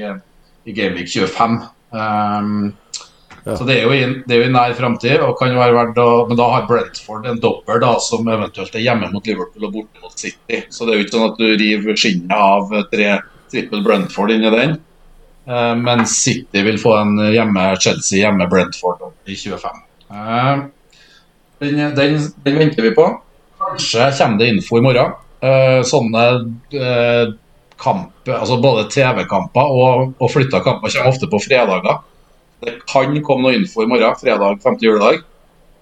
[0.62, 1.56] i Gameweek 25.
[1.90, 2.68] Um,
[3.44, 3.56] Ja.
[3.56, 7.40] Så det er i, det er jo i nær framtid, Men da har Brentford en
[7.40, 10.64] dobbel som eventuelt er hjemme mot Liverpool og borte mot City.
[10.68, 13.14] Så det er jo ikke sånn at du river skinnet av tre
[13.50, 14.76] trippel Brentford inni den.
[15.48, 19.82] Eh, men City vil få en hjemme Chelsea, hjemme Brentford i 25.
[20.10, 20.62] Eh,
[21.64, 23.08] den, den, den venter vi på.
[23.60, 25.16] Kanskje kommer det info i morgen.
[25.40, 26.24] Eh, sånne
[26.76, 27.32] eh,
[27.80, 32.02] kamp, altså både TV-kamper og, og flytta kamper kommer ofte på fredager.
[32.60, 34.78] Det kan komme noe info i morgen, fredag 5.
[34.84, 35.22] juledag,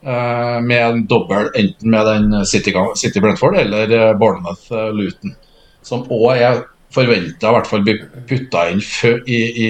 [0.03, 5.35] eh, med en dobbel enten med den City, City Brentford eller eh, Bournemouth eh, Luton.
[5.83, 6.63] Som òg er
[6.95, 7.95] forventa å bli
[8.29, 8.81] putta inn
[9.27, 9.69] i, i,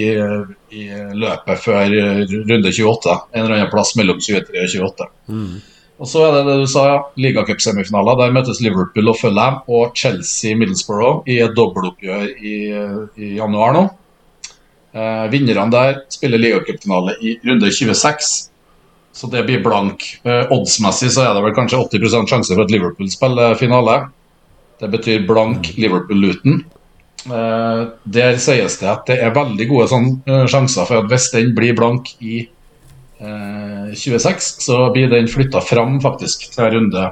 [0.70, 0.84] i,
[1.18, 1.90] løpet før
[2.30, 3.16] runde 28.
[3.32, 5.08] En eller annen plass mellom 23 og 28.
[5.26, 5.56] Mm.
[5.98, 6.98] Og så er det det du sa, ja.
[7.18, 8.20] Ligacupsemifinaler.
[8.20, 12.54] Der møtes Liverpool og Fulham og Chelsea-Middlesbrough i et dobbeltoppgjør i,
[13.18, 13.84] i januar nå.
[14.94, 18.30] Eh, vinnerne der spiller ligacupfinale i runde 26,
[19.12, 20.04] så det blir blank.
[20.24, 24.00] Eh, oddsmessig så er det vel kanskje 80% sjanse for at Liverpool spiller finale.
[24.80, 26.62] Det betyr blank Liverpool-Luton.
[27.28, 31.30] Eh, der sies det at det er veldig gode sånn, eh, sjanser for at hvis
[31.34, 32.46] den blir blank i
[33.18, 37.10] 26, eh, så blir den flytta fram faktisk til runde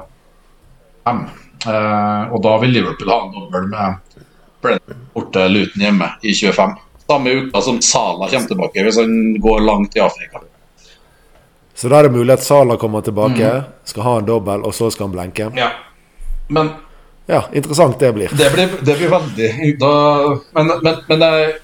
[1.05, 1.25] 5.
[1.67, 4.21] Eh, og da vil Liverpool ha en dobbel med
[4.61, 6.75] Brennan borte Luton hjemme i 25.
[7.07, 10.41] Samme uka som Sala kommer tilbake, hvis han går langt i Afrika.
[11.77, 13.77] Så da er det mulig at Sala kommer tilbake, mm.
[13.85, 15.51] skal ha en dobbel, og så skal han blenke?
[15.55, 15.71] Ja.
[16.47, 16.75] Men
[17.27, 18.31] Ja, interessant det blir.
[18.31, 19.47] Det blir, det blir veldig
[19.79, 19.89] da,
[20.55, 21.57] Men, men, men er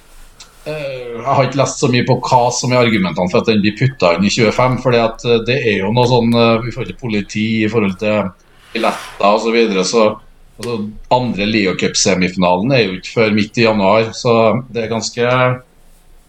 [0.63, 3.59] Eh, jeg har ikke lest så mye på hva som er argumentene for at den
[3.63, 4.77] blir putta inn i 25.
[4.83, 8.29] For eh, det er jo noe sånn eh, i forhold til politi, i forhold til
[8.73, 9.43] billetter osv.
[9.43, 10.05] Så, videre, så
[10.63, 14.11] altså, andre ligacup-semifinalen er jo ikke før midt i januar.
[14.15, 14.35] Så
[14.73, 15.23] det er ganske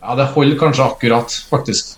[0.04, 1.94] Ja, det holder kanskje akkurat, faktisk.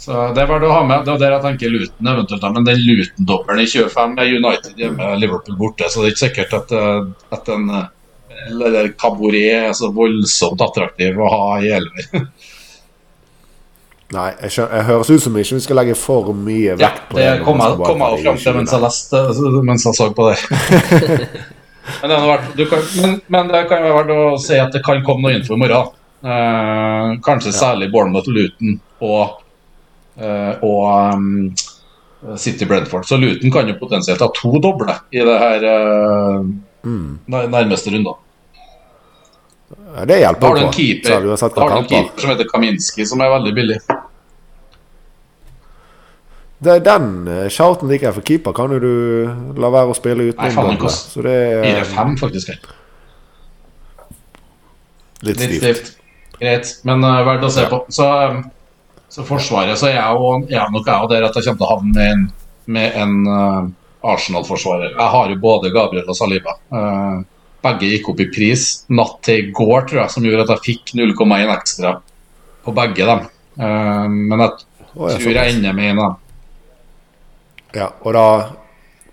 [0.00, 1.04] Så Det er verdt å ha med.
[1.06, 2.44] Det er der jeg tenker Luton eventuelt.
[2.52, 5.88] Men den Luton-dobbelen i 25 er United hjemme, Liverpool borte.
[5.88, 6.76] Så det er ikke sikkert at,
[7.36, 7.70] at en
[8.48, 12.08] eller Caboret er så voldsomt attraktiv å ha i elver.
[14.10, 17.18] Nei, jeg, skjønner, jeg, høres ut som ikke vi skal legge for mye vekt på
[17.18, 17.24] det.
[17.24, 19.20] Ja, det kom jeg, kom fram til mens jeg leste
[19.68, 20.38] mens jeg så på det.
[22.00, 25.04] men, det vært, kan, men, men, det kan være verdt å si at det kan
[25.06, 25.92] komme noe info i morgen.
[26.20, 27.58] Eh, kanskje ja.
[27.60, 29.38] særlig Bournemouth Luton og,
[30.18, 33.06] eh, og um, City Brentford.
[33.06, 36.50] Så Luton kan jo potensielt ha to doble i det her eh,
[36.82, 37.06] mm.
[37.30, 38.18] nærmeste runden.
[39.70, 40.46] Det hjelper på.
[40.46, 43.52] Da har du en keeper, har du en keeper som heter Kaminski, som er veldig
[43.54, 43.78] billig.
[46.60, 48.56] Det, den uh, shouten liker jeg for keeper.
[48.56, 52.52] Kan jo du la være å spille uten Nei, så det er 4-5, faktisk.
[55.24, 55.94] Litt, Litt stivt.
[56.40, 57.70] Greit, men uh, verdt å se ja.
[57.70, 57.80] på.
[57.92, 58.42] Så, um,
[59.08, 61.72] så, Forsvaret så er jeg, jo, jeg nok jeg der at jeg kommer til å
[61.74, 62.28] havne med en,
[62.76, 64.96] med en uh, Arsenal-forsvarer.
[64.96, 66.58] Jeg har jo både Gabriel og Saliba.
[66.74, 67.22] Uh,
[67.64, 70.66] begge gikk opp i pris natt til i går, tror jeg, som gjorde at jeg
[70.68, 71.94] fikk 0,1 ekstra
[72.64, 73.28] på begge dem.
[73.60, 74.56] Uh, men jeg
[74.94, 76.26] oh, jeg tror jeg ender med en av dem.
[77.70, 78.26] Ja, og da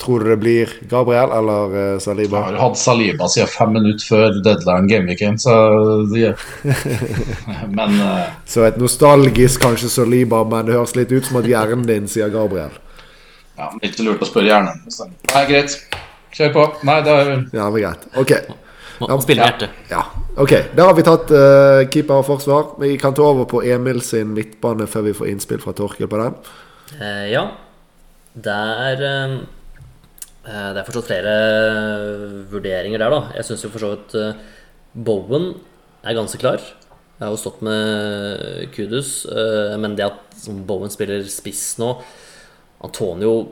[0.01, 2.43] tror du det blir Gabriel eller uh, Saliba?
[2.45, 5.53] Jeg har hatt Saliba siden fem minutter før deadline game weekend, så
[6.13, 6.33] det
[7.77, 11.85] Men uh, Så et nostalgisk kanskje Saliba, men det høres litt ut som at hjernen
[11.89, 12.73] din sier Gabriel.
[13.57, 14.83] Ja, men Ikke lurt å spørre hjernen.
[14.85, 15.79] Det er greit.
[16.37, 16.63] Kjør på.
[16.85, 18.07] Nei, det er Ja, men greit.
[18.21, 18.33] Ok.
[19.01, 19.73] Må spille hjertet.
[19.91, 20.03] Ja.
[20.37, 22.71] Ok, Da har vi tatt uh, keeper og forsvar.
[22.81, 26.19] Vi kan ta over på Emil sin midtbane før vi får innspill fra Torkel på
[26.21, 26.37] den.
[26.97, 27.43] Uh, ja.
[28.37, 29.37] Det er uh,
[30.45, 31.35] Det er fortsatt flere
[32.53, 33.21] vurderinger der, da.
[33.37, 34.17] Jeg syns jo for så vidt
[34.93, 35.51] Bowen
[36.05, 36.61] er ganske klar.
[37.17, 39.25] Jeg har jo stått med Kudus,
[39.81, 41.95] men det at Bowen spiller spiss nå
[42.85, 43.49] Antonio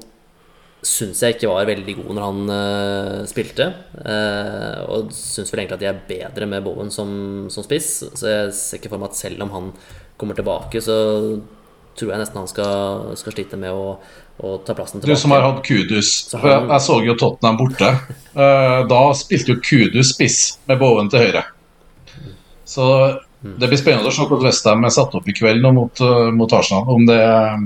[0.86, 3.68] syns jeg ikke var veldig god når han uh, spilte.
[3.98, 7.10] Uh, og syns vel egentlig at de er bedre med Bowen som,
[7.54, 7.98] som, spiss.
[8.14, 9.72] Så jeg ser ikke for meg at selv om han
[10.20, 10.96] kommer tilbake, så
[11.96, 15.16] tror jeg nesten han skal, skal slite med å, å, ta plassen tilbake.
[15.16, 16.12] Du som har hatt Kudus.
[16.36, 16.70] Han...
[16.70, 17.92] Jeg, så jo Tottenham borte.
[18.36, 21.48] Uh, da spilte jo Kudus spiss med Bowen til høyre.
[22.66, 22.86] Så
[23.46, 26.02] det blir spennende å se hvordan Westham er satt opp i kveld mot,
[26.34, 26.88] mot Arsenal.
[26.96, 27.66] Om det er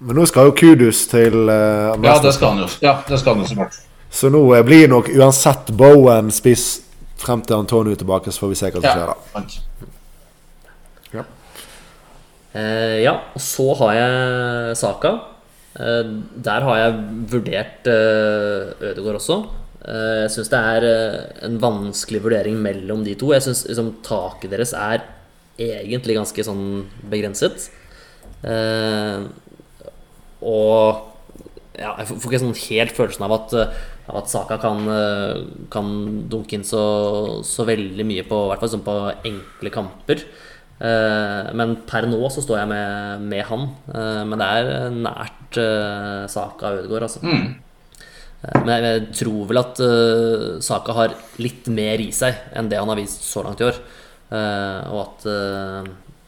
[0.00, 2.68] men nå skal jo Kudus til uh, Ja, det skal han jo.
[2.80, 3.80] Ja, det skal han jo så klart.
[4.10, 6.80] Så nå eh, blir nok uansett Bowen spiss
[7.20, 9.42] frem til Antonio tilbake, så får vi se hva som skjer da.
[11.14, 11.24] Ja.
[12.54, 15.12] Uh, ja, og så har jeg Saka.
[15.76, 16.16] Uh,
[16.48, 16.96] der har jeg
[17.36, 19.38] vurdert uh, Ødegaard også.
[19.84, 20.88] Uh, jeg syns det er
[21.46, 23.34] en vanskelig vurdering mellom de to.
[23.36, 25.04] Jeg syns liksom, taket deres er
[25.60, 26.64] egentlig ganske sånn
[27.12, 27.68] begrenset.
[28.40, 29.28] Uh,
[30.40, 31.06] og
[31.80, 33.54] ja, jeg får ikke sånn helt følelsen av at,
[34.10, 34.82] av at Saka kan,
[35.72, 35.90] kan
[36.28, 36.82] dunke inn så,
[37.46, 38.96] så, veldig mye på, hvert fall sånn på
[39.30, 40.24] enkle kamper.
[40.80, 43.64] Men per nå så står jeg med, med han.
[44.28, 45.60] Men det er nært
[46.32, 47.22] Saka og Ødegaard, altså.
[47.24, 47.48] Mm.
[48.66, 49.80] Men jeg tror vel at
[50.64, 53.80] Saka har litt mer i seg enn det han har vist så langt i år.
[54.34, 55.28] og at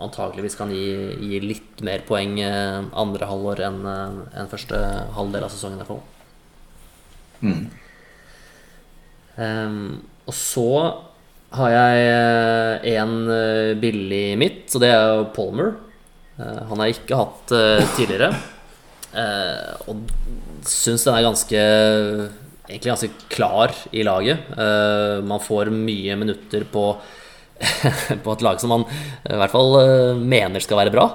[0.06, 0.86] antageligvis kan gi,
[1.20, 4.80] gi, litt mer poeng eh, andre halvår enn eh, en første
[5.16, 5.82] halvdel av sesongen.
[5.82, 6.00] i
[7.42, 7.62] Mm.
[9.32, 9.78] Um,
[10.28, 10.68] og så
[11.56, 15.74] har jeg en eh, billig midt, og det er jo Palmer.
[16.38, 18.30] Uh, han har jeg ikke hatt uh, tidligere.
[19.12, 20.06] Uh, og
[20.64, 21.64] syns den er ganske
[22.70, 24.46] egentlig ganske klar i laget.
[25.26, 26.84] man får mye minutter på
[28.24, 31.12] på et lag som man i hvert fall eh, mener skal være bra.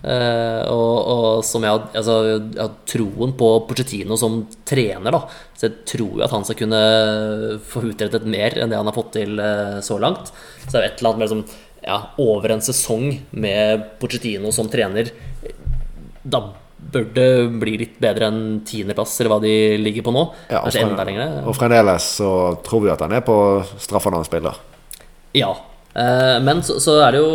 [0.00, 5.20] Uh, og, og, som jeg, altså, jeg har troen på Pochettino som trener, da.
[5.52, 6.80] Så jeg tror at han skal kunne
[7.68, 9.36] få utrettet mer enn det han har fått til
[9.84, 10.32] så langt.
[10.64, 11.44] Så det er jo et eller annet med liksom,
[11.84, 13.06] ja, over en sesong
[13.44, 15.12] med Pochettino som trener.
[16.24, 16.46] Da
[16.80, 20.24] bør det bli litt bedre enn tiendeplass, eller hva de ligger på nå.
[20.48, 21.42] Ja, Kanskje enda lenger.
[21.44, 22.30] Og fremdeles så
[22.64, 23.36] tror vi at han er på
[23.76, 24.62] straffa når han spiller.
[25.36, 27.30] Ja, Eh, men så, så, er det jo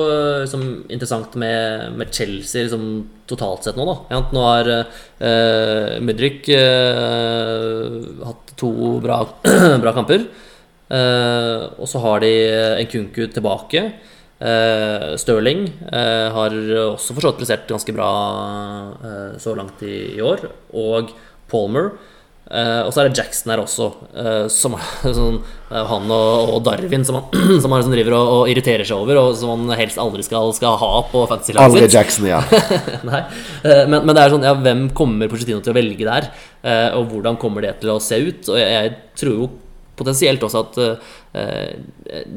[0.45, 2.85] liksom, interessant med, med Chelsea liksom,
[3.27, 3.85] totalt sett nå.
[3.89, 4.21] Da.
[4.33, 8.71] Nå har uh, Mudrik uh, hatt to
[9.03, 9.21] bra,
[9.83, 10.27] bra kamper.
[10.85, 12.33] Uh, og så har de
[12.85, 13.87] Nkunku tilbake.
[14.35, 16.55] Uh, Stirling har
[16.91, 18.09] også forstått prestert ganske bra
[19.41, 20.47] så langt i, i år.
[20.75, 21.13] Og
[21.51, 21.93] Palmer
[22.45, 24.75] Uh, og så er det Jackson her også, uh, som
[25.17, 25.39] sånn,
[25.71, 29.01] uh, han og, og, Darwin som han, som han som driver og, og, irriterer seg
[29.01, 31.81] over, og som han helst aldri skal, skal ha på fantasy-laget sitt.
[31.81, 32.43] Aldri Jackson, ja.
[33.09, 33.23] Nei,
[33.89, 36.29] men, men, det er sånn, ja, hvem kommer Porcetino til å velge der?
[36.97, 38.47] og hvordan kommer det til å se ut?
[38.49, 39.49] Og jeg, jeg tror jo
[39.97, 40.79] potensielt også at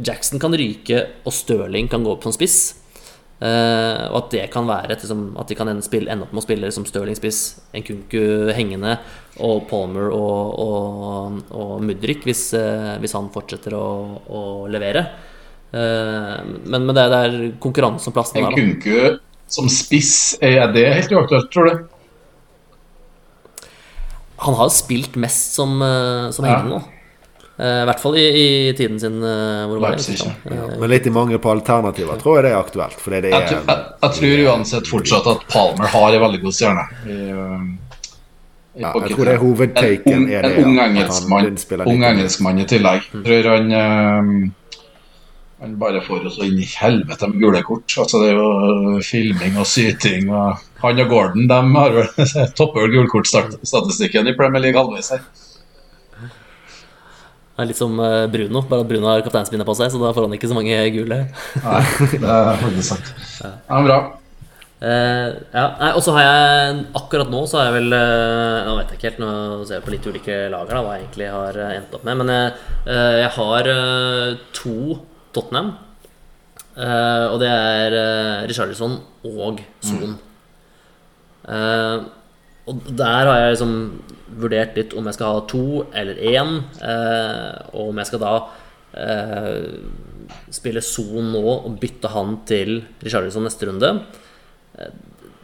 [0.05, 2.59] Jackson kan ryke, og Stirling kan gå opp som spiss.
[3.39, 6.41] Uh, og at det kan være liksom, At de kan ende, spille, ende opp med
[6.41, 8.97] å spille som Stirling spiss, Nkunku hengende
[9.47, 13.87] og Palmer og, og, og Mudrik hvis, uh, hvis, han fortsetter å,
[14.27, 15.05] å levere.
[15.71, 18.51] Uh, men, men det, det er konkurranse om plassen der.
[18.51, 21.87] Nkunku som spiss, er det helt uaktuelt, tror du?
[24.43, 25.79] Han har spilt mest som,
[26.35, 26.83] som hengende nå.
[26.83, 26.98] Eh,
[27.59, 28.27] I hvert fall i,
[28.69, 29.17] i tiden sin.
[29.19, 32.61] Eh, hvor var det, ja, men litt i mange på alternativer tror jeg det er
[32.61, 33.01] aktuelt.
[33.03, 36.85] Det er, jeg, jeg, jeg, tror uansett fortsatt at Palmer har en veldig god stjerne.
[37.03, 37.65] I, uh,
[38.79, 40.29] ja, jeg tror det er hovedtaken.
[40.29, 43.11] En, en, ung engelskmann ung engelskmann i tillegg.
[43.11, 43.27] Jeg mm.
[43.27, 44.33] tror han um,
[45.59, 47.91] han bare får oss inn i helvete med gule kort.
[47.99, 50.31] Altså, det er jo filming og syting.
[50.31, 55.27] Og han og Gordon de har vel topper gulkortstatistikken i Premier League halvveis her.
[57.59, 60.13] Det er litt som eh, Bruno, bare at Bruno har kapteinspinne på seg, så da
[60.15, 61.17] får han ikke så mange gule.
[61.65, 61.81] Nei,
[62.13, 63.09] det er faktisk sant.
[63.43, 63.97] Ja, bra.
[64.79, 68.77] Uh, ja, nei, og så har jeg Akkurat nå så har jeg vel uh, Nå
[68.77, 69.31] vet jeg ikke helt, nå
[69.67, 72.21] ser jeg på litt ulike lager da, hva jeg egentlig har endt opp med.
[72.21, 73.71] Men uh, jeg har
[74.61, 74.77] to
[75.35, 75.73] Tottenham.
[76.79, 78.95] og det er uh, Richarlison
[79.27, 80.15] og Son.
[80.15, 82.07] Mm.
[82.69, 83.75] Og der har jeg liksom
[84.39, 85.65] vurdert litt om jeg skal ha to
[85.97, 88.33] eller én, eh, og om jeg skal da
[88.93, 89.63] eh,
[90.53, 93.95] spille Son nå og bytte han til Richarlison neste runde.
[94.79, 94.93] Eh,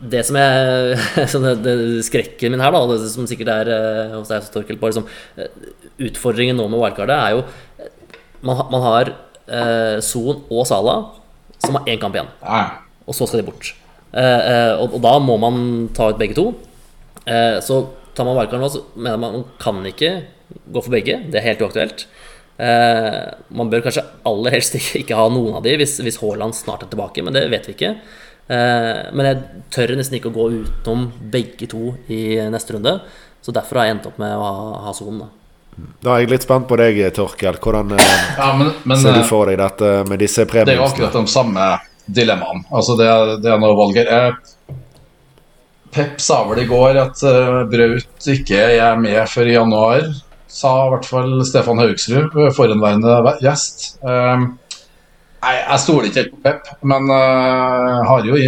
[0.04, 0.94] det som er
[1.46, 1.74] det, det,
[2.06, 5.08] skrekken min her, da, det som sikkert er eh, hos deg, Torkel, på liksom,
[5.38, 5.72] eh,
[6.04, 7.44] Utfordringen nå med wildcardet er jo
[8.44, 9.12] Man, man har
[9.46, 10.98] eh, Son og Sala
[11.62, 12.28] som har én kamp igjen.
[13.08, 13.70] Og så skal de bort.
[14.12, 15.54] Og, og, da må man
[15.96, 16.50] ta ut begge to.
[17.24, 17.76] Så
[18.14, 20.10] tar man wildcard nå, så mener man man kan ikke
[20.66, 21.18] gå for begge.
[21.30, 22.06] Det er helt uaktuelt.
[22.56, 26.54] Eh, man bør kanskje aller helst ikke, ikke ha noen av de hvis, hvis Haaland
[26.54, 27.94] snart er tilbake, men det vet vi ikke.
[28.44, 32.98] Eh, men jeg tør nesten ikke å gå utenom begge to i neste runde.
[33.44, 35.18] Så derfor har jeg endt opp med å ha, ha Son.
[35.20, 35.26] Da.
[36.06, 37.58] da er jeg litt spent på deg, Torkel.
[37.60, 40.70] Hvordan eh, ja, men, men, ser du eh, for deg dette med disse premiene?
[40.70, 41.72] Det er jo akkurat de samme
[42.04, 42.68] dilemmaene.
[42.70, 43.08] Altså det,
[43.42, 44.12] det er noe valget.
[44.12, 44.53] Jeg
[45.94, 50.08] Pep sa vel i går at uh, Braut ikke er med før i januar.
[50.50, 53.86] Sa i hvert fall Stefan Haugsrud, forhenværende gjest.
[54.02, 54.48] Uh,
[55.44, 58.38] nei, jeg stoler ikke helt på Pep, men uh, har jo,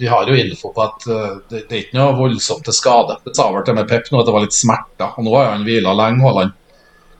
[0.00, 3.20] de har jo info på at uh, det, det, er ikke noe voldsomt til skade.
[3.26, 5.52] Det sa vel til med Pep nå at det var litt smerter, og nå har
[5.52, 6.24] han hvila lenge.
[6.26, 6.56] Haaland.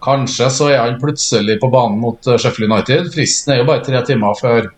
[0.02, 3.14] Kanskje så er han plutselig på banen mot Sheffield United.
[3.14, 4.68] Fristen er jo bare tre timer før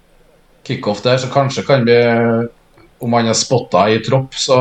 [0.68, 1.96] kickoff der, så kanskje kan vi
[3.04, 4.58] om han er spotta i tropp, så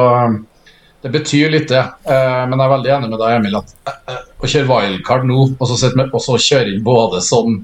[1.01, 1.83] det betyr litt, det.
[2.09, 5.43] Eh, men jeg er veldig enig med deg, Emil, at eh, å kjøre wildcard nå,
[5.53, 7.61] og så, kjøre inn både sånn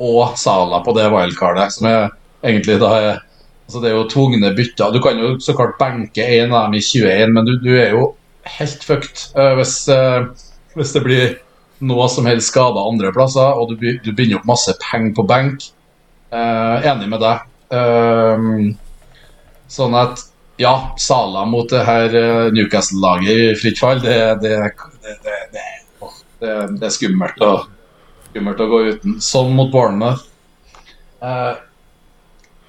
[0.00, 2.06] og Sala på det wildcardet, som er
[2.46, 3.10] egentlig da er
[3.70, 4.90] altså Det er jo tvungne bytter.
[4.90, 7.92] Du kan jo så klart benke én av dem i 21, men du, du er
[7.94, 8.08] jo
[8.56, 9.28] helt fucked
[9.60, 9.74] hvis,
[10.74, 11.36] hvis, det blir
[11.86, 15.68] noe som helst skader andre plasser, og du, du binder opp masse penger på benk.
[16.34, 17.46] Enig med deg.
[19.70, 20.26] Sånn at
[20.60, 22.12] ja, Sala mot det her
[22.52, 24.58] Newcastle-laget i fritt fall, det, det,
[25.54, 25.62] det,
[26.42, 27.40] det, er skummelt.
[27.40, 27.62] å,
[28.28, 29.16] skummelt å gå uten.
[29.24, 30.26] Sånn mot Bournemouth.
[31.24, 31.54] Eh,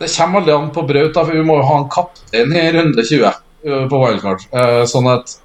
[0.02, 3.04] det kommer aldri an på Braut, for vi må jo ha en kaptein i runde
[3.06, 4.46] 20 uh, på wildcard.
[4.50, 5.36] Eh, sånn at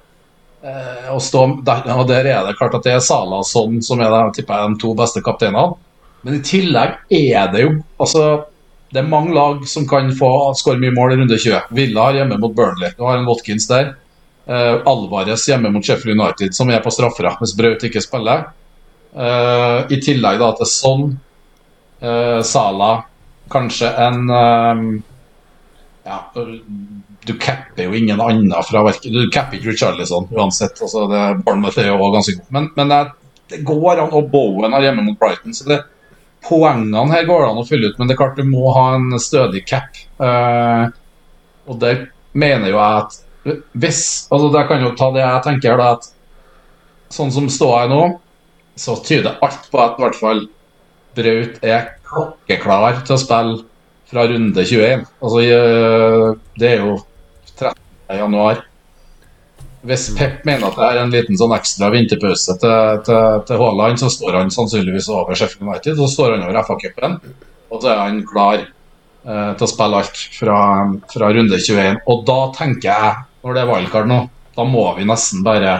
[0.65, 4.01] eh, å stå der, og Der er det klart at det er Sala sånn som
[4.01, 5.77] er tipper jeg, de to beste kapteinene.
[6.25, 8.23] Men i tillegg er det jo altså,
[8.93, 11.73] det er mange lag som kan få skåre mye mål i runde 20.
[11.75, 12.93] Villa har hjemme mot Burnley.
[12.95, 13.95] Du har en Watkins der.
[14.47, 18.47] Uh, Alvarez hjemme mot Sheffield United, som er på straffer hvis Braut ikke spiller.
[19.11, 21.05] Uh, I tillegg da til sånn
[22.03, 22.91] uh, Sala
[23.49, 24.81] Kanskje en um,
[26.03, 26.17] Ja,
[27.27, 30.79] du capper jo ingen annen fra verket Du capper ikke Richarlison uansett.
[30.83, 32.49] Altså, det, Bournemouth er jo ganske god.
[32.55, 32.99] Men, men det,
[33.51, 34.13] det, går an.
[34.15, 35.55] Og Bowen har hjemme mot Brighton.
[35.55, 35.81] Så det,
[36.47, 38.87] poengene her går det an å fylle ut, men det er klart du må ha
[38.95, 39.99] en stødig cap.
[40.19, 40.89] Uh,
[41.67, 42.07] og der
[42.37, 43.23] mener jo jeg at
[43.79, 47.91] hvis altså Jeg kan jo ta det jeg tenker, da, at sånn som ståa er
[47.93, 48.01] nå
[48.77, 50.41] så tyder alt på at i hvert fall
[51.17, 53.55] Braut er klokkeklar til å spille
[54.07, 55.05] fra runde 21.
[55.17, 56.27] Altså, eh,
[56.61, 56.99] det er jo
[57.55, 57.73] 13.
[58.19, 58.61] januar.
[59.87, 63.99] Hvis Pep mener at det er en liten sånn ekstra vinterpause til, til, til Haaland,
[64.01, 65.99] så står han sannsynligvis over Sheffield United.
[65.99, 67.19] Så står han over FA-cupen,
[67.71, 70.61] og så er han klar eh, til å spille alt fra,
[71.13, 72.01] fra runde 21.
[72.07, 73.13] Og da tenker jeg,
[73.45, 74.23] når det er wildcard nå,
[74.57, 75.77] da må vi nesten bare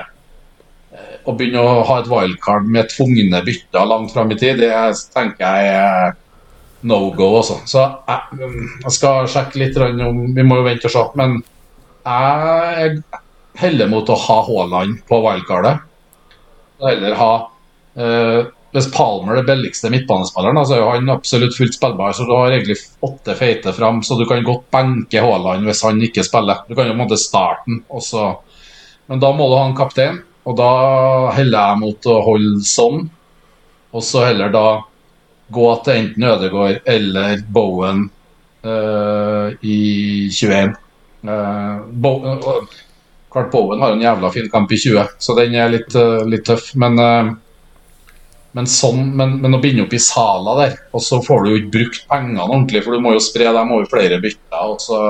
[1.27, 4.71] å begynne å ha et wildcard med tvungne bytter langt fram i tid, det
[5.13, 6.15] tenker jeg er
[6.87, 7.29] no go.
[7.41, 7.59] Også.
[7.67, 8.49] Så jeg,
[8.83, 11.03] jeg, skal sjekke litt om Vi må jo vente og se.
[11.19, 11.39] Men
[12.07, 13.01] jeg
[13.57, 15.83] heller mot å ha Haaland på wildcardet.
[16.83, 17.31] Heller ha
[17.97, 18.39] eh,
[18.75, 22.13] Hvis Palmer er det billigste midtbanespilleren, så er han absolutt fullt spillbar.
[22.13, 26.01] Så du har egentlig åtte feite fram, så du kan godt benke Haaland hvis han
[26.03, 26.65] ikke spiller.
[26.67, 27.81] Du kan jo på en måte starte den,
[29.07, 30.21] men da må du ha en kaptein.
[30.47, 30.71] Og da
[31.35, 33.07] heller jeg mot å holde sånn,
[33.91, 34.67] og så heller da
[35.51, 38.05] gå til enten Ødegaard eller Bowen
[38.67, 39.79] uh, i
[40.31, 40.75] 21.
[41.27, 42.77] Uh, Bo uh,
[43.37, 46.45] klart Bowen har en jævla fin kamp i 20, så den er litt, uh, litt
[46.49, 46.71] tøff.
[46.79, 46.97] Men,
[48.57, 51.59] men, sånn, men, men, å binde opp i Sala der, og så får du jo
[51.61, 54.63] ikke brukt pengene ordentlig, for du må jo spre dem over flere bytter.
[54.63, 55.03] og så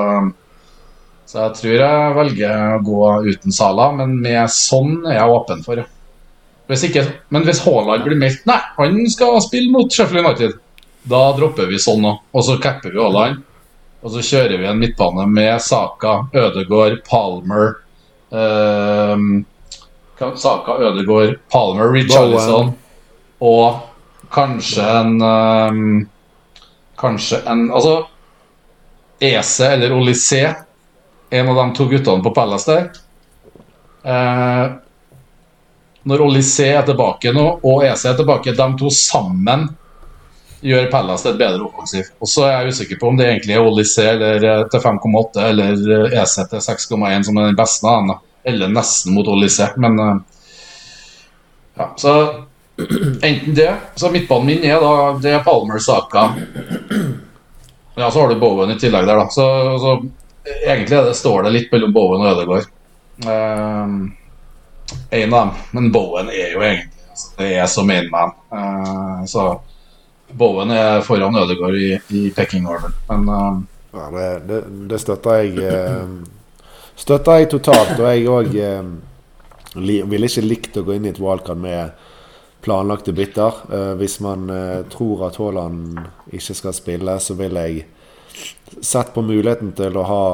[1.28, 5.60] så jeg tror jeg velger å gå uten Sala, men med sånn er jeg åpen
[5.66, 5.82] for.
[6.68, 10.56] Hvis ikke, men hvis Haaland blir meldt Nei, han skal spille mot Sheffield United,
[11.08, 12.22] da dropper vi sånn òg.
[12.32, 13.42] Og så capper vi Haaland.
[14.00, 17.76] Og så kjører vi en midtbane med Saka, Ødegaard, Palmer
[18.32, 19.16] eh,
[20.36, 22.72] Saka, Ødegaard, Palmer, Richarlison
[23.38, 23.80] og
[24.34, 26.08] kanskje en um,
[26.98, 28.00] Kanskje en Altså
[29.22, 30.54] Ese eller Olysée
[31.30, 32.84] en av de to guttene på Palace der.
[34.06, 34.78] Uh,
[36.08, 39.66] når Olysée er tilbake nå, og Ese er tilbake, de to sammen
[40.60, 42.08] gjør Pallas til et bedre offensiv.
[42.18, 46.10] Og så er jeg usikker på om det egentlig er Olysée eller til 5,8 eller
[46.22, 48.18] EC til 6,1 som er den beste av dem.
[48.48, 50.20] Eller nesten mot Olysée, men eh,
[51.78, 52.14] ja, så
[53.22, 56.28] enten det Så midtbanen min er da Det er Palmer Saka.
[57.94, 59.28] Ja, så har du Bowen i tillegg der, da.
[59.30, 59.46] Så,
[59.82, 60.02] så
[60.66, 62.68] Egentlig det, står det litt mellom Bowen og Ødegaard.
[63.26, 63.96] Um,
[65.10, 65.50] en av dem.
[65.76, 68.32] Men Bowen er jo egentlig altså, Det er som mainman.
[68.54, 69.48] Uh, så
[70.36, 72.92] Bowen er foran Ødegaard i, i pecking order.
[73.08, 73.60] Men uh,
[73.94, 74.60] ja, det, det,
[74.90, 76.10] det, støtter jeg eh,
[76.98, 77.94] Støtter jeg totalt.
[77.96, 78.58] Og jeg òg
[79.78, 82.04] ville ikke likt å gå inn i et wildcard med
[82.64, 83.60] planlagte bytter.
[84.00, 84.48] hvis man
[84.90, 86.00] tror at Haaland
[86.34, 87.84] ikke skal spille, så vil jeg
[88.80, 90.24] sett på muligheten til å ha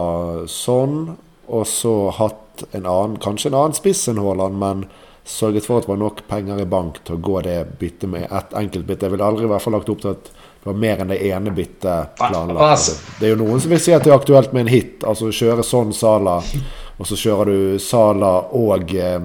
[0.51, 1.15] sånn,
[1.47, 4.87] og så hatt en annen, kanskje en annen spiss enn Haaland, men
[5.25, 8.27] sørget for at det var nok penger i bank til å gå det byttet med
[8.29, 9.07] ett enkelt bytte.
[9.07, 11.21] Jeg ville aldri i hvert fall lagt opp til at det var mer enn det
[11.29, 12.91] ene byttet planlagt.
[13.21, 15.33] Det er jo noen som vil si at det er aktuelt med en hit, altså
[15.33, 16.39] kjøre sånn Sala,
[16.97, 19.19] og så kjører du Sala og eh,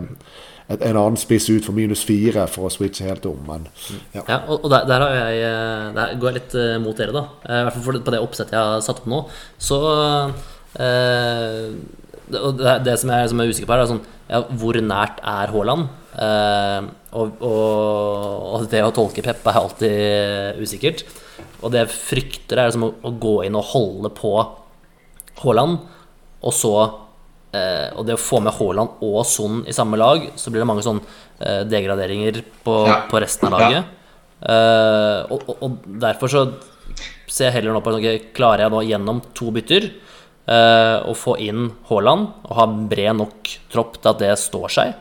[0.69, 3.39] et, en annen spiss ut for minus fire for å switche helt om.
[3.47, 3.67] Men,
[4.13, 4.23] ja.
[4.23, 7.23] ja og, der, der, jeg, eh, der, går jeg litt uh, mot dere, da.
[7.43, 9.23] Uh, I hvert fall på det oppsettet jeg har satt opp nå.
[9.69, 9.79] Så
[10.79, 11.73] uh,
[12.29, 15.53] det, det, som, jeg, som er usikker på, her er sånn ja, Hvor nært er
[15.53, 15.89] Haaland?
[16.19, 21.05] Eh, og, og, og, det å tolke Pep er alltid usikkert.
[21.63, 24.33] Og det jeg frykter, er liksom å, å gå inn og holde på
[25.41, 25.79] Haaland,
[26.39, 26.73] og så
[27.55, 30.69] eh, Og det å få med Haaland og Son i samme lag, så blir det
[30.69, 33.01] mange sånn eh, degraderinger på, Ja.
[33.11, 33.95] på resten av laget.
[34.39, 36.45] Eh, og, og, derfor så
[37.27, 39.89] ser jeg heller nå på ok, Klarer jeg nå gjennom to bytter
[40.49, 44.93] å få inn Haaland og ha bred nok tropp til at det står seg?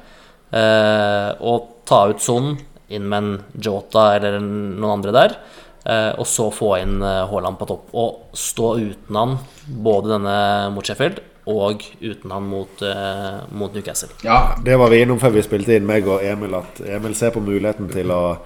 [0.52, 2.54] Eh, og ta ut Son,
[2.88, 5.34] inn med en Jota eller noen andre der.
[5.88, 7.88] eh, og så få inn eh, Haaland på topp.
[7.96, 9.38] Og stå uten han
[9.68, 10.36] både denne
[10.74, 14.10] mot Sheffield og uten han mot, eh, mot Newcastle.
[14.24, 17.30] Ja, Det var vi innom før vi spilte inn, meg og Emil, at Emil ser
[17.32, 18.36] på muligheten til å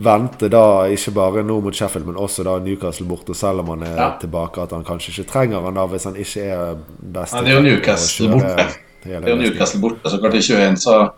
[0.00, 3.82] vente da ikke bare nå mot Sheffield, men også da Newcastle borte, selv om han
[3.88, 4.10] er Ja.
[4.20, 4.62] tilbake.
[4.62, 7.34] At han kanskje ikke trenger han da hvis han ikke er best.
[7.34, 8.68] Ja, det er jo Newcastle borte.
[9.04, 11.10] Det er jo Newcastle borte, så klart i 21, så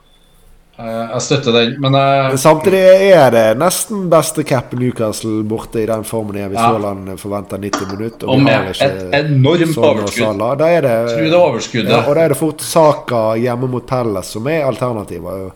[0.78, 1.76] eh, jeg støtter den.
[1.80, 6.48] Men eh, Samtidig er det nesten beste cap Newcastle borte i den formen er.
[6.48, 6.72] Hvis Ja.
[6.72, 8.26] Haaland forventer 90 minutter.
[8.28, 10.58] Og og med et enormt overskudd.
[10.58, 11.90] Da er det, Tror det overskuddet.
[11.90, 15.52] Ja, og da er det fort Saka hjemme mot Pelles som er alternativet.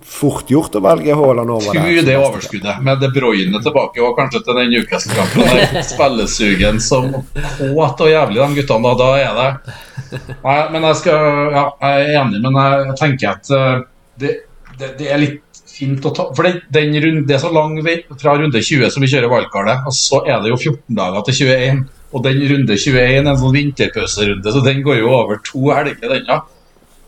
[0.00, 2.00] Fort gjort å velge Haaland over der.
[2.06, 5.82] det overskuddet med De Bruyne tilbake, og kanskje til den Newcastle-kampen.
[5.92, 8.94] Spillesugen som kåt og jævlig, de guttene.
[8.94, 9.76] Da, da er det
[10.40, 13.82] Nei, men jeg skal Ja, jeg er enig, men jeg tenker at eh,
[14.22, 14.32] det,
[14.80, 17.76] det, det er litt fint å ta For det, den runde, det er så lang
[17.84, 21.26] vei fra runde 20 som vi kjører valgkartet, og så er det jo 14 dager
[21.28, 21.84] til 21.
[22.10, 26.08] Og den runde 21 er en sånn vinterpauserunde, så den går jo over to helger,
[26.08, 26.40] den, ja.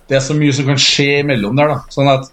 [0.09, 1.81] Det er så mye som kan skje imellom der, da.
[1.93, 2.31] Sånn at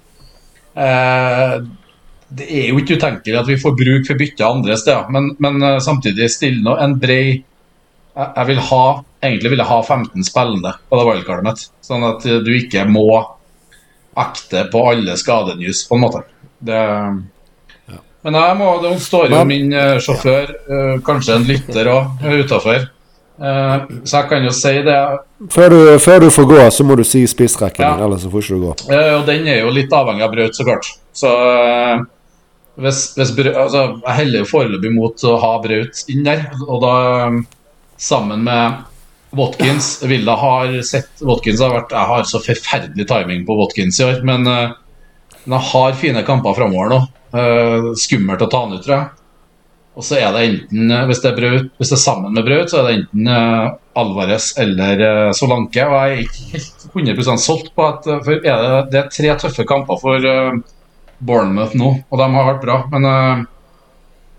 [2.30, 5.63] det er jo ikke utenkelig at vi får bruk for bytte andre steder, men, men
[5.65, 7.23] eh, samtidig stille nå en brei
[8.19, 8.84] jeg, vil ha,
[9.23, 12.86] Egentlig vil jeg ha 15 spillende på det wildcardet mitt, sånn at eh, du ikke
[12.89, 13.07] må
[14.19, 16.21] akte på alle skadenews, på en måte.
[16.59, 16.80] Det,
[18.25, 22.89] Men jeg må, det står jo min eh, sjåfør, eh, kanskje en lytter òg, utafor.
[23.40, 24.96] Så jeg kan jo si det
[25.54, 27.94] Før du, før du får gå, så må du si spissrekken Ja.
[27.96, 28.74] din, ellers så får ikke du gå.
[28.92, 30.90] Uh, og den er jo litt avhengig av Braut, så klart.
[31.16, 32.02] Så uh,
[32.84, 36.46] hvis, hvis Braut, altså, Jeg heller jo foreløpig mot å ha Braut inn der.
[36.68, 36.94] Og da,
[37.28, 37.40] eh,
[38.00, 38.84] sammen med
[39.36, 44.08] Watkins Villa har sett Watkins har vært Jeg har så forferdelig timing på Watkins i
[44.08, 47.00] år, men han har fine kamper framover nå.
[48.00, 49.18] Skummelt å ta han ut, tror jeg.
[49.98, 52.46] Og så er det enten, eh, hvis det er, Braut, hvis det er sammen med
[52.48, 53.70] Braut, så er det enten eh,
[54.00, 55.86] Alvarez eller eh, Solanke.
[55.86, 59.38] Og jeg er ikke helt 100 solgt på at For er det, det er tre
[59.44, 60.28] tøffe kamper for
[61.20, 62.82] Bournemouth nå, og de har vært bra.
[62.94, 63.48] Men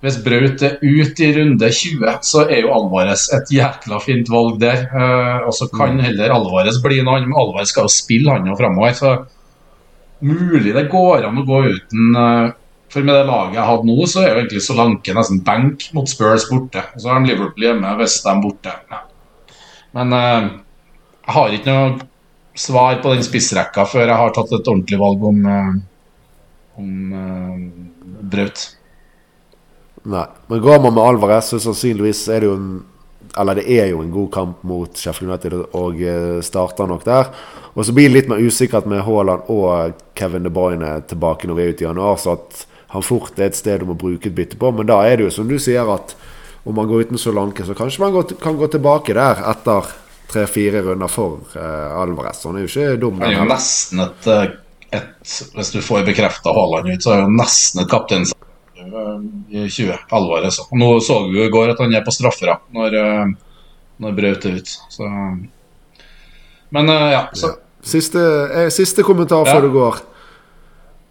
[0.00, 4.56] hvis Braut er ut i runde 20, så er jo Alvarez et jækla fint valg
[4.62, 4.86] der.
[4.88, 8.48] Eh, og så kan heller Alvarez bli noe annet, men Alvarez skal jo spille han
[8.48, 8.94] jo framover.
[8.96, 9.12] Så
[10.24, 12.56] mulig det går an å gå uten eh,
[12.90, 16.10] For med det laget jeg hadde nå, så er jo egentlig Solanke nesten benk mot
[16.10, 16.82] Spurs borte.
[16.94, 18.74] Og så har de Liverpool hjemme hvis de er borte.
[18.90, 19.04] Ja.
[19.94, 20.48] Men eh,
[21.26, 22.08] jeg har ikke noe
[22.58, 25.72] svar på den spissrekka før jeg har tatt et ordentlig valg om, eh,
[26.82, 27.62] om eh,
[28.32, 28.64] Braut.
[30.10, 30.26] Nei.
[30.48, 32.70] Men går man med Alvarez, så sannsynligvis er det jo en
[33.38, 37.28] Eller det er jo en god kamp mot Sheffield United, og eh, starter nok der.
[37.78, 41.54] Og så blir det litt mer usikkert med Haaland og Kevin De Bruyne tilbake når
[41.54, 44.26] vi er ute i januar, så at han fort er et sted du må bruke
[44.30, 44.70] et bytte på.
[44.74, 46.16] Men da er det jo som du sier, at
[46.66, 49.86] om man går uten Solanke, så kanskje man kan gå tilbake der etter
[50.30, 52.42] tre-fire runder for eh, Alvarez.
[52.46, 53.22] Han er jo ikke dum.
[53.22, 54.52] Han er jo nesten et, eh,
[54.98, 58.34] et Hvis du får bekrefta Haaland ut, så er jo nesten et kapteins
[59.50, 59.96] i 20.
[60.10, 60.60] Alvarez.
[60.72, 63.32] Nå så vi jo i går at han er på straffer når, eh,
[64.02, 64.78] når Braut er ute.
[64.90, 65.08] Så
[66.70, 68.20] Men eh, ja, så Siste,
[68.52, 69.54] eh, siste kommentar Ja.
[69.54, 70.00] før du går.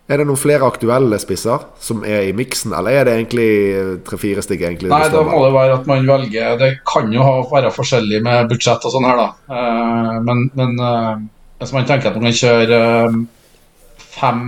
[0.09, 3.91] Er det noen flere aktuelle spisser som er i miksen, eller er det egentlig eh,
[4.07, 4.63] tre-fire stykk?
[4.65, 8.49] egentlig Nei, da må det være at man velger Det kan jo være forskjellig med
[8.49, 9.27] budsjett og sånn her, da.
[9.53, 11.11] Eh, men men eh,
[11.61, 12.79] hvis man tenker at man kan kjøre
[13.99, 14.41] fem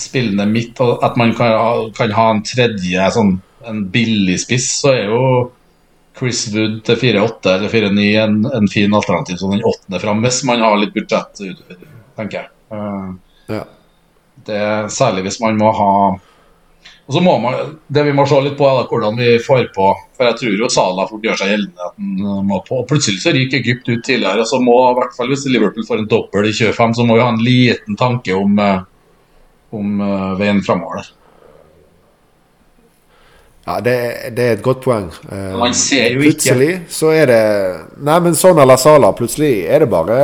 [0.00, 3.36] spillende midt, og at man kan ha, kan ha en tredje sånn
[3.66, 5.22] en billig spiss, så er jo
[6.18, 10.42] Chris Wood til 4-8 eller 4-9 en, en fin alternativ som den åttende fram, hvis
[10.48, 11.44] man har litt budsjett
[12.16, 12.50] tenker jeg.
[13.52, 13.64] Ja.
[14.48, 14.62] Det
[14.94, 15.92] Særlig hvis man må ha
[17.06, 19.68] og så må man, Det vi må se litt på, er da hvordan vi får
[19.74, 22.80] på For jeg tror jo Salah fort gjør seg gjeldende at han må på.
[22.82, 24.42] og Plutselig så ryker Egypt ut tidligere.
[24.42, 27.18] og så må i hvert fall Hvis Liverpool får en dobbel i 25, så må
[27.18, 28.82] vi ha en liten tanke om, eh,
[29.76, 31.06] om eh, veien framover.
[33.66, 33.96] Ja, det,
[34.36, 35.08] det er et godt poeng.
[35.30, 37.42] Eh, Man ser jo ikke Plutselig så er det
[38.06, 40.18] Nei, men sånn eller Sala, plutselig er det bare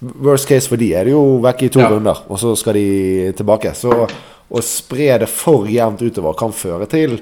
[0.00, 1.90] Worst case for de er det jo vekk i to Ja.
[1.90, 3.74] runder, og så skal de tilbake.
[3.76, 4.08] Så
[4.50, 7.20] å spre det for jevnt utover kan føre til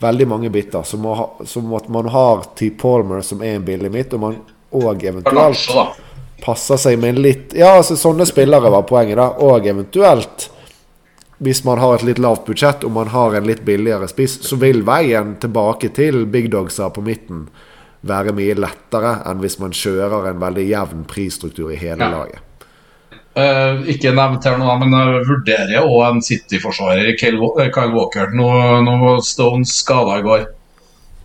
[0.00, 0.82] veldig mange biter.
[0.82, 2.70] Som, ha, som at man har T.
[2.70, 4.36] Palmer, som er en billig midt, og man
[4.74, 5.94] òg eventuelt
[6.42, 9.28] passer seg med en litt Ja, altså sånne spillere var poenget, da.
[9.40, 10.50] Og eventuelt,
[11.38, 14.56] hvis man har et litt lavt budsjett og man har en litt billigere spiss, så
[14.60, 17.46] vil veien tilbake til big dogsa på midten
[18.08, 22.10] være mye lettere enn hvis man kjører en veldig jevn prisstruktur i hele Ja.
[22.10, 22.42] laget.
[23.36, 28.30] Uh, ikke nevnt her nå, men jeg vurderer òg en City-forsvarer, Kyle eh, Kyle Walker.
[28.32, 28.46] Nå,
[28.86, 30.46] nå Stones skada i går.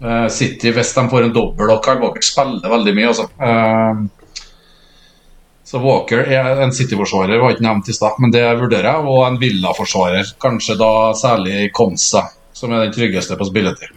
[0.03, 3.29] Uh, City, hvis de får en dobbel, og Kyle Walker spiller veldig mye, altså.
[3.39, 4.09] Uh,
[5.71, 9.07] så Walker er en City-forsvarer, var ikke nevnt i stad, men det vurderer jeg.
[9.07, 13.95] Og en Villa-forsvarer, kanskje da særlig Konsa, som er den tryggeste på spilletid.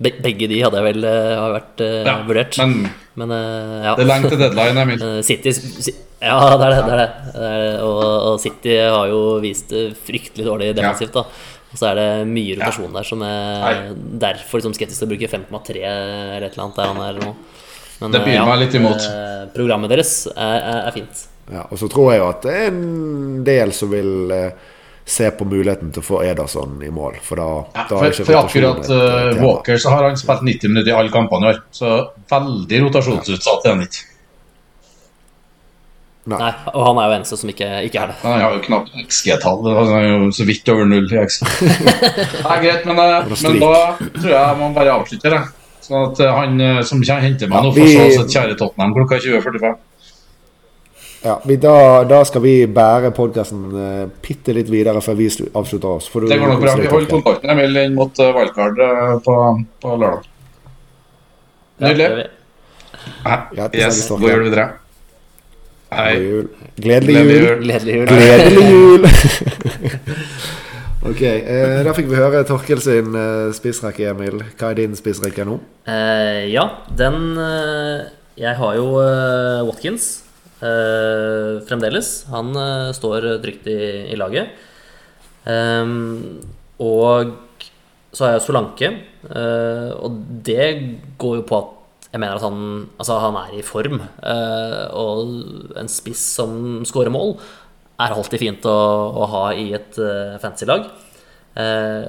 [0.00, 2.56] Be begge de hadde jeg vel uh, vært uh, Ja, vurdert.
[2.62, 2.88] Men
[3.20, 3.94] Men uh, ja.
[3.98, 5.02] det er langt til deadline, Emil.
[5.04, 5.52] Eh, City
[6.22, 6.82] Ja, det er det.
[6.86, 7.08] det, er det.
[7.34, 7.64] det, er.
[7.84, 11.18] Og, og City har jo vist det fryktelig dårlig defensivt.
[11.18, 11.26] da
[11.70, 13.74] Og så er det mye rotasjon der som er Nei.
[14.24, 17.34] derfor liksom skeptisk til å bruke 5,3 eller et eller annet der han er nå.
[18.00, 19.06] Men, Det byr meg litt imot.
[19.52, 21.26] Programmet deres er, er, er fint.
[21.50, 24.30] Ja, og så tror jeg jo at det er en del som vil
[25.04, 27.18] se på muligheten til å få Ederson i mål.
[27.24, 29.40] For da, Ja, da for, ikke for akkurat tema.
[29.40, 31.60] Walker så har han spilt 90 minutter i alle kampene i år.
[31.74, 31.96] Så
[32.30, 34.06] veldig rotasjonsutsatt er han ikke.
[36.30, 36.36] Nei.
[36.36, 38.16] Nei, og han er jo eneste som ikke, ikke er det.
[38.22, 39.70] Han har jo knapt XG-tall.
[39.78, 41.46] Han er jo så vidt over null i XG.
[42.46, 43.72] Nei, greit, men, eh, men da
[44.20, 45.56] tror jeg man bare avslutter, jeg.
[45.80, 48.92] Sånn at han som kommer henter meg Ja, nå, får se oss et kjære Tottenham
[48.94, 49.78] klokka 20.45.
[51.20, 55.88] Ja, vi, da, da skal vi bære podkasten uh, bitte litt videre før vi avslutter
[55.90, 56.08] oss.
[56.08, 56.76] Du Det går nok bra.
[56.80, 59.34] Vi holder kontakten Emil inn mot uh, wildcard uh, på,
[59.84, 60.28] på lørdag.
[61.84, 62.06] Nydelig.
[63.24, 64.64] Ja, Ja, det Yes, god jul videre.
[65.92, 66.14] Hei.
[66.14, 66.48] God jul.
[66.80, 67.30] Gledelig jul.
[67.34, 67.62] jul.
[67.66, 68.06] Gledelig jul.
[68.14, 69.06] Gledelig jul!
[71.10, 74.40] ok, eh, da fikk vi høre Torkel sin eh, spissrekke, Emil.
[74.56, 75.58] Hva er din spissrekke nå?
[75.84, 76.64] Eh, ja,
[76.96, 78.08] den eh,
[78.40, 80.10] Jeg har jo eh, Watkins
[80.66, 82.10] eh, fremdeles.
[82.32, 83.78] Han uh, står trygt i,
[84.12, 84.52] i laget.
[85.44, 86.40] Um,
[86.80, 87.36] og
[88.12, 88.90] så har jeg Solanke,
[89.30, 90.66] uh, og det
[91.20, 91.76] går jo på at
[92.10, 94.00] jeg mener at han, altså han er i form.
[94.98, 97.36] og en spiss som scorer mål,
[98.02, 98.78] er alltid fint å,
[99.14, 100.88] å ha i et uh, fancy lag.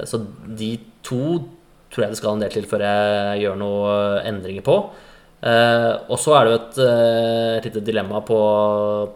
[0.07, 0.17] Så
[0.57, 0.71] de
[1.05, 1.21] to
[1.91, 4.77] tror jeg det skal en del til før jeg gjør noen endringer på.
[5.41, 8.41] Eh, og så er det jo et, eh, et lite dilemma på,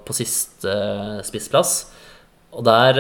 [0.06, 1.76] på siste eh, spissplass.
[2.56, 2.96] Og der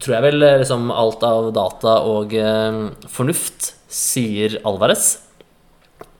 [0.00, 2.32] tror jeg vel liksom alt av data og
[3.12, 5.18] fornuft sier Alvarez.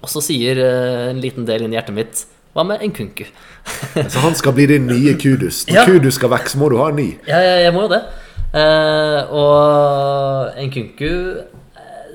[0.04, 3.24] Og så sier en liten del inni hjertet mitt Hva med en kunku?
[4.12, 5.62] Så han skal bli din nye Kudus.
[5.70, 5.86] Når Ja.
[5.88, 7.08] Kudus skal vekk, så må du ha en ny.
[7.24, 8.02] Ja, jeg, jeg må jo det.
[8.54, 11.08] Eh, og en kunku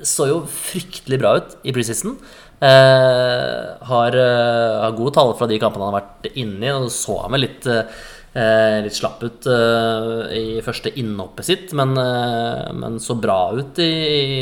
[0.06, 2.14] så jo fryktelig bra ut i preseason.
[2.60, 6.72] Eh, har, eh, har gode tall fra de kampene han har vært inne i.
[6.76, 9.46] Og så han vel litt, eh, litt slapp ut
[10.36, 13.92] i første innhoppet sitt, men, men så bra ut i,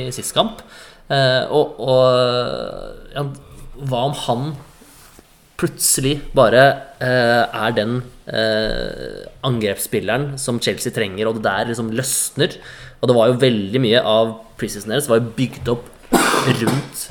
[0.09, 0.63] i sist kamp.
[1.09, 3.23] Og og ja,
[3.89, 4.51] hva om han
[5.59, 6.65] plutselig bare
[7.03, 7.97] eh, er den
[8.31, 12.59] eh, angrepsspilleren som Chelsea trenger, og det der liksom løsner.
[13.01, 15.89] Og det var jo veldig mye av preseason deres var jo bygd opp
[16.61, 17.09] rundt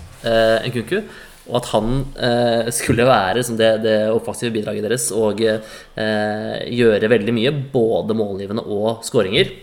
[0.68, 1.02] Nkunku.
[1.48, 7.12] Og at han eh, skulle være liksom, det, det offensive bidraget deres og eh, gjøre
[7.14, 9.54] veldig mye, både målgivende og skåringer.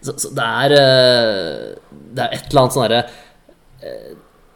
[0.00, 1.52] Så, så det er eh,
[2.14, 3.02] Det er et eller annet sånn herre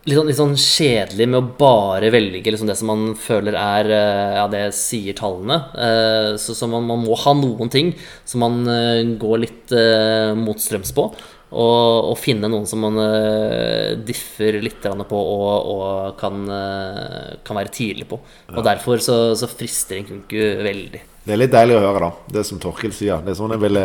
[0.03, 3.91] litt sånn, litt sånn kjedelig med å bare velge liksom det som man føler er
[3.95, 5.61] eh, Ja, det sier tallene.
[5.79, 7.93] Eh, Så, så man, man må ha noen ting
[8.29, 11.11] som man eh, går litt eh, motstrøms på.
[11.53, 17.59] Og, og finne noen som man uh, differ litt på og, og kan, uh, kan
[17.61, 18.19] være tidlig på.
[18.55, 21.03] Og derfor så, så frister Nkunku veldig.
[21.23, 22.35] Det er litt deilig å høre, da.
[22.39, 23.21] Det som Torkel sier.
[23.23, 23.85] Det er sånn jeg ville,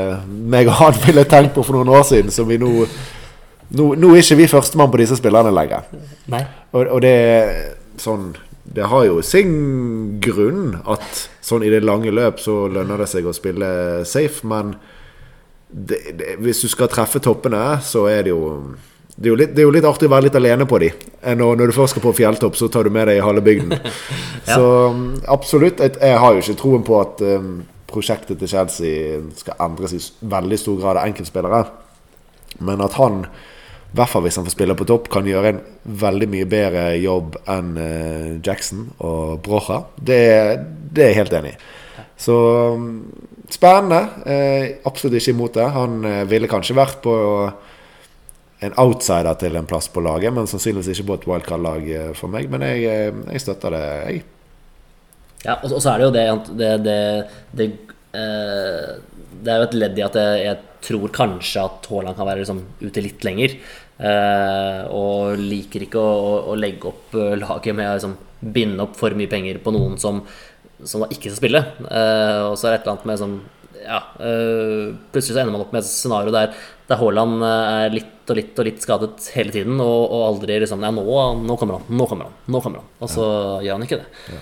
[0.49, 2.73] meg og han ville tenkt på for noen år siden, som vi nå
[3.67, 5.89] Nå, nå er ikke vi førstemann på disse spillerne lenger.
[6.31, 6.39] Nei.
[6.71, 7.49] Og, og det er
[7.99, 8.29] sånn
[8.63, 9.51] Det har jo sin
[10.23, 13.67] grunn at sånn i det lange løp så lønner det seg å spille
[14.07, 14.77] safe, men
[15.67, 18.43] det, det, hvis du skal treffe toppene, så er det jo
[19.17, 20.91] det er, litt, det er jo litt artig å være litt alene på de.
[21.25, 23.73] Enn når, du først skal på fjelltopp, så tar du med deg halve bygden.
[24.45, 25.81] Så um, absolutt.
[25.81, 27.55] Jeg, jeg har jo ikke troen på at um,
[27.89, 31.63] prosjektet til Chelsea skal endres i veldig stor grad av enkeltspillere.
[32.69, 35.63] Men at han, i hvert fall hvis han får spille på topp, kan gjøre en
[36.05, 40.21] veldig mye bedre jobb enn uh, Jackson og Brocha, det,
[40.93, 41.59] det er jeg helt enig i.
[42.21, 42.37] Så
[42.77, 43.01] mm,
[43.53, 44.01] spennende.
[44.27, 45.67] Eh, absolutt ikke imot det.
[45.75, 47.15] Han eh, ville kanskje vært på
[48.65, 52.33] en outsider til en plass på laget, men sannsynligvis ikke på et wildcard-lag eh, for
[52.33, 52.49] meg.
[52.53, 54.23] Men jeg, eh, jeg støtter det, jeg.
[55.43, 56.23] Ja, og, og så er det jo det
[56.57, 57.01] Det, det,
[57.59, 57.67] det,
[58.17, 58.95] eh,
[59.37, 62.41] det er jo et ledd i at jeg, jeg tror kanskje at Haaland kan være
[62.41, 63.59] liksom ute litt lenger.
[63.97, 68.97] Eh, og liker ikke å, å, å legge opp laget med å liksom, binde opp
[68.97, 70.23] for mye penger på noen som,
[70.83, 71.61] som da ikke skal spille.
[71.85, 73.37] Uh, og så er det et eller annet med sånn
[73.87, 76.55] ja, uh, Plutselig så ender man opp med et scenario der,
[76.89, 80.59] der Haaland eh, er litt og litt og litt skadet hele tiden, og, og aldri
[80.63, 81.03] liksom Ja, nå,
[81.43, 82.91] nå kommer han, nå kommer han, nå kommer han.
[83.03, 83.25] Og så
[83.63, 84.39] gjør han ikke det.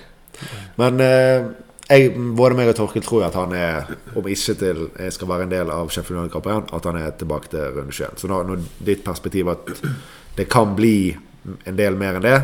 [0.81, 1.47] Men eh,
[1.85, 5.45] jeg, både meg og Torkel tror at han er, om ikke til jeg skal være
[5.45, 8.21] en del av Sheffield United-kampen, at han er tilbake til runde 21.
[8.21, 9.69] Så nå, nå, ditt perspektiv at
[10.37, 11.13] det kan bli
[11.69, 12.39] en del mer enn det,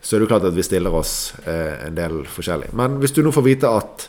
[0.00, 2.72] så er det jo klart at vi stiller oss eh, en del forskjellig.
[2.76, 4.08] Men hvis du nå får vite at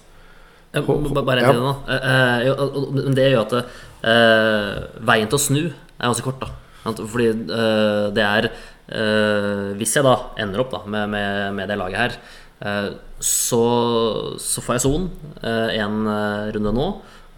[0.71, 1.71] Ja, Bare en ting nå.
[1.91, 2.05] Eh,
[2.47, 6.39] eh, Men det gjør at eh, veien til å snu er ganske kort.
[6.39, 11.67] da Fordi eh, det er eh, Hvis jeg da ender opp da med, med, med
[11.67, 12.15] det laget her,
[12.63, 13.63] eh, så,
[14.39, 15.09] så får jeg Son
[15.43, 16.05] én
[16.55, 16.87] runde nå.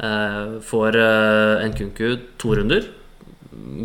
[0.02, 2.88] Eh, får eh, en Kunku to runder.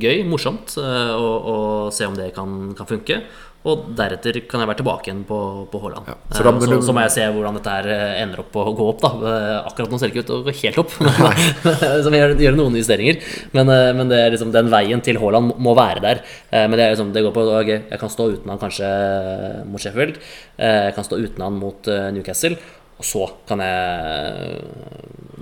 [0.01, 3.21] Gøy, morsomt eh, å se om det kan, kan funke.
[3.69, 5.39] Og deretter kan jeg være tilbake igjen på,
[5.69, 6.07] på Haaland.
[6.09, 8.41] Ja, så, så da- så, du- så må jeg se hvordan dette her eh, ender
[8.45, 9.03] opp å gå opp.
[9.05, 10.95] da Eh, Akkurat nå ser det ikke ut til å gå helt opp.
[12.05, 13.21] så vi gjør, gjør noen justeringer.
[13.53, 16.23] Men, eh, men det er liksom den veien til Haaland må- være der.
[16.51, 18.89] Eh, Men det, er liksom, det går på okay, Jeg kan stå uten han kanskje
[19.69, 20.17] mot Sheffield.
[20.59, 22.57] Eh, Jeg kan stå uten han mot eh, Newcastle.
[22.99, 24.63] Og så kan jeg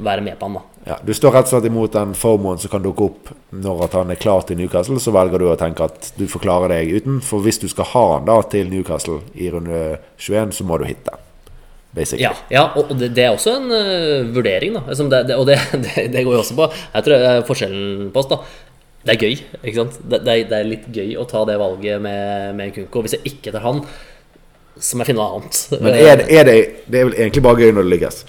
[0.05, 0.65] være med på han, da.
[0.87, 3.95] Ja, Du står rett og slett imot den formoen som kan dukke opp når at
[3.99, 5.01] han er klar til Newcastle.
[5.03, 7.19] Så velger du å tenke at du får klare deg uten.
[7.27, 9.81] For hvis du skal ha han da til Newcastle i runde
[10.15, 11.19] 21, så må du hitte.
[11.97, 12.23] Basically.
[12.23, 14.85] Ja, ja og det, det er også en uh, vurdering, da.
[14.87, 15.51] Liksom det, det, og
[16.15, 18.41] det, går jo også på Jeg tror det er forskjellen på oss, da.
[19.07, 19.37] Det er gøy.
[19.63, 20.01] ikke sant?
[20.07, 23.03] Det, det, er, litt gøy å ta det valget med, med Kunko.
[23.07, 23.83] Hvis jeg ikke tar han,
[24.77, 25.61] så må jeg finne noe annet.
[25.81, 28.27] Men er det, er det, det er vel egentlig bare gøy når det lykkes.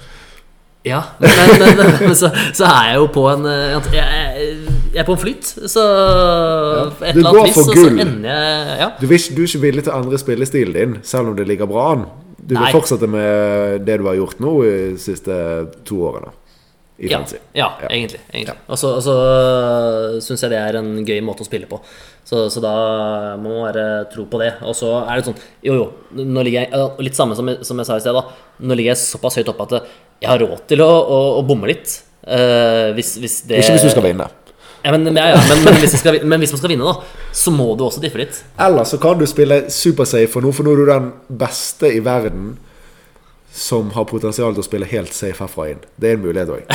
[0.86, 4.04] Ja, men, men, men, så, så er jeg jo på en øh, jeg,
[4.94, 5.84] jeg, er på en flyt, så
[7.02, 7.98] et Du går for gull.
[8.24, 8.92] Ja.
[9.00, 11.68] Du, vil, du er ikke villig til å endre spillestilen din, selv om det ligger
[11.70, 12.06] bra an.
[12.38, 12.72] Du vil Nei.
[12.72, 15.34] fortsette med det du har gjort nå i de siste
[15.88, 16.30] to årene.
[16.98, 17.20] Ja,
[17.54, 17.88] ja, Ja.
[17.90, 18.20] egentlig.
[18.32, 18.56] egentlig.
[18.74, 19.14] Så, og så
[20.24, 21.78] syns jeg det er en gøy måte å spille på.
[22.28, 22.72] Så, så da
[23.40, 24.50] må man bare tro på det.
[24.68, 25.86] Og så er det sånn Jo, jo,
[26.20, 28.50] nå ligger jeg Litt samme som jeg, som jeg sa i sted, da.
[28.60, 29.78] Nå ligger jeg såpass høyt oppe at
[30.18, 31.94] jeg har råd til å, å, å bomme litt.
[32.26, 34.26] Uh, hvis, hvis det Ikke hvis du skal vinne.
[34.84, 37.52] Ja, men, ja, ja, men, men, hvis skal, men hvis man skal vinne, da, så
[37.54, 38.42] må du også diffe litt.
[38.62, 41.08] Eller så kan du spille supersafe for nå, for nå er du den
[41.40, 42.52] beste i verden
[43.58, 45.80] som har potensial til å spille helt safe herfra inn.
[45.98, 46.62] Det er en mulighet òg.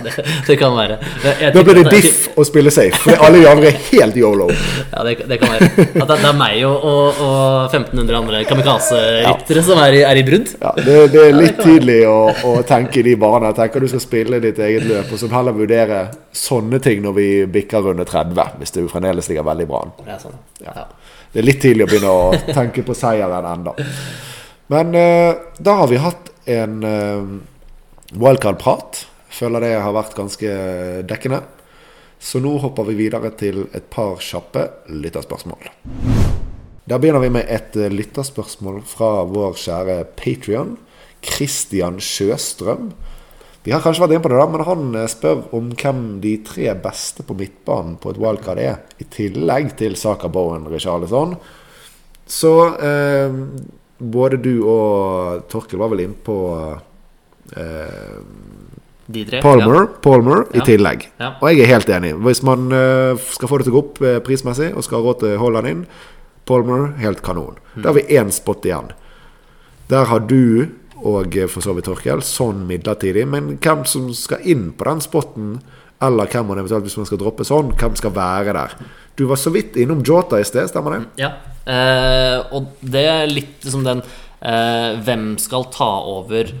[0.00, 0.12] Det,
[0.46, 0.94] det kan være.
[1.22, 4.46] Jeg- Da blir det diff å spille safe, for alle de andre er helt yolo.
[4.94, 5.68] Ja, det, det kan være.
[6.00, 10.24] At det, er meg og, og, og 1500 andre kamikaze-ryttere som er i, er i
[10.26, 10.50] brudd.
[10.60, 12.16] Ja, det, det er litt tidlig å,
[12.48, 15.28] å tenke i de barna Jeg tenker du skal spille ditt eget løp, og så
[15.32, 16.00] heller vurdere
[16.36, 17.28] sånne ting når vi
[17.60, 19.94] bikker runde 30, hvis du fremdeles ligger veldig bra an.
[20.08, 20.34] Ja, sånn.
[20.64, 20.88] ja.
[21.30, 23.76] Det er litt tidlig å begynne å tenke på seieren ennå.
[24.70, 27.30] Men eh, da har vi hatt en eh,
[28.14, 29.00] wildcard-prat.
[29.30, 30.50] Føler det har vært ganske
[31.10, 31.40] dekkende.
[32.22, 35.72] Så nå hopper vi videre til et par kjappe lytterspørsmål.
[36.86, 40.76] Da begynner vi med et eh, lytterspørsmål fra vår kjære Patrion,
[41.18, 42.92] Christian Sjøstrøm.
[43.66, 46.70] Vi har kanskje vært inne på det, da, men han spør om hvem de tre
[46.78, 51.34] beste på midtbanen på et wildcard er, i tillegg til Saka Bowen Richarlison.
[52.30, 53.34] Så eh,
[54.00, 56.36] både du og Torkel var vel innpå på
[57.56, 58.20] eh,
[59.10, 59.40] De tre.
[59.42, 60.64] Palmer, Palmer i Ja.
[60.64, 61.08] tillegg.
[61.18, 61.34] Ja.
[61.40, 62.14] Og jeg er helt enig.
[62.22, 65.08] Hvis man eh, skal få det til å gå opp eh, prismessig og skal ha
[65.08, 65.86] råd til Haaland inn,
[66.46, 67.58] Palmer helt kanon.
[67.74, 67.82] Mm.
[67.82, 68.92] Da har vi én spot igjen.
[69.90, 70.68] Der har du
[71.02, 73.26] og eh, for så vidt Torkel sånn midlertidig.
[73.26, 75.60] Men hvem som skal inn på den spotten,
[76.00, 78.74] eller hvem man eventuelt hvis man skal droppe sånn, hvem skal være der?
[79.20, 81.00] Du var så vidt innom Jota i sted, stemmer det?
[81.20, 81.34] Ja.
[81.68, 86.54] Eh, og det er litt som den eh, Hvem skal ta over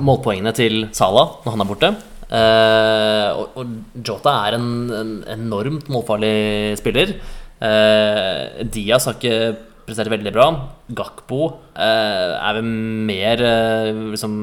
[0.00, 1.90] målpoengene til Salah når han er borte?
[2.28, 7.16] Eh, og, og Jota er en, en enormt målfarlig spiller.
[7.64, 9.56] Eh, Diaz har ikke
[9.88, 10.46] prestert veldig bra.
[11.00, 11.42] Gakpo
[11.74, 12.68] eh, er vel
[13.08, 14.34] mer eh, liksom,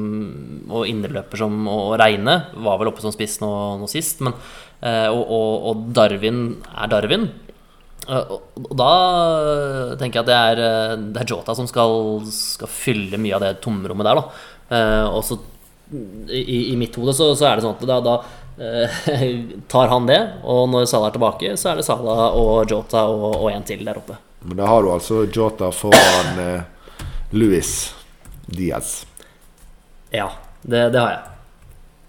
[0.74, 2.40] og indreløper som å regne.
[2.66, 4.26] Var vel oppe som spiss nå, nå sist.
[4.26, 4.34] Men,
[4.78, 7.28] og, og, og, Darwin er Darwin.
[8.08, 8.90] Eh, og, da
[10.00, 13.44] tenker jeg at det er, eh, det er Jota som skal, skal, fylle mye av
[13.44, 14.20] det tomrommet der.
[14.20, 14.42] Da.
[14.78, 15.38] Eh, og så
[16.28, 18.16] i, i, mitt hode så, så, er det sånn at da, da
[19.72, 23.28] tar han det, og når Salah er tilbake, så er det Salah og Jota og,
[23.38, 24.18] og en til der oppe.
[24.42, 27.06] Men da har du altså Jota foran eh,
[27.36, 27.72] Louis
[28.46, 29.00] Diaz.
[30.14, 30.30] Ja,
[30.62, 31.24] det, det har jeg.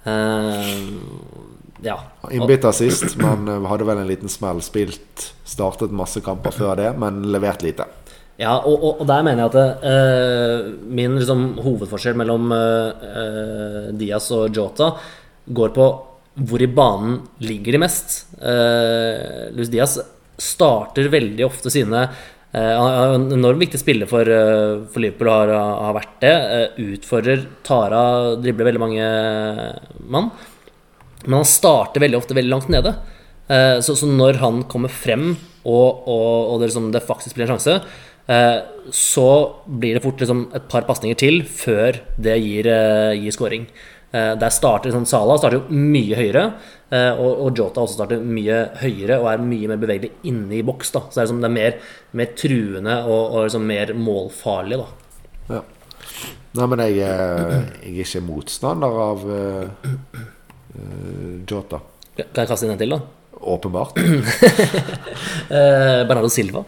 [0.09, 1.48] Uh,
[1.81, 1.99] ja.
[2.31, 4.61] Innbytter sist, men eh, hadde vel en liten smell.
[4.65, 7.87] Spilt, startet masse kamper før det, men levert lite.
[8.39, 14.29] Ja, og, og, og der mener jeg at uh, min liksom, hovedforskjell mellom uh, Diaz
[14.35, 14.93] og Jota
[15.51, 15.87] går på
[16.47, 18.21] hvor i banen ligger de mest.
[18.39, 19.97] Uh, Luis Diaz
[20.39, 22.09] starter veldig ofte sine
[22.49, 24.25] han er en enormt viktig spiller for,
[24.89, 26.31] for Liverpool har, har, vært det.
[26.81, 27.99] Utfordrer, Tara,
[28.41, 29.09] dribler veldig mange
[30.09, 30.31] mann.
[31.25, 32.93] Men han starter veldig ofte veldig langt nede.
[33.81, 35.31] Så, så når han kommer frem,
[35.65, 37.79] og, og, og det, liksom, det, faktisk blir en sjanse,
[38.93, 39.25] så
[39.65, 42.69] blir det fort liksom, et par pasninger til før det gir,
[43.17, 43.65] gir scoring.
[44.13, 46.45] Der starter liksom, Sala starter jo mye høyere.
[46.89, 50.63] Eh, og, og, Jota også starter mye høyere og er mye mer bevegelig inne i
[50.65, 50.93] boks.
[50.95, 51.75] da Så det er, liksom, det er mer,
[52.17, 54.79] mer, truende og, og liksom mer målfarlig.
[54.81, 55.61] da ja.
[56.57, 57.55] Nei, men jeg, eh,
[57.85, 59.27] jeg, er ikke motstander av
[61.49, 61.81] Jota.
[62.19, 62.99] Kan jeg kaste inn en til, da?
[63.39, 63.95] Åpenbart.
[65.49, 66.65] Bernardo Silva.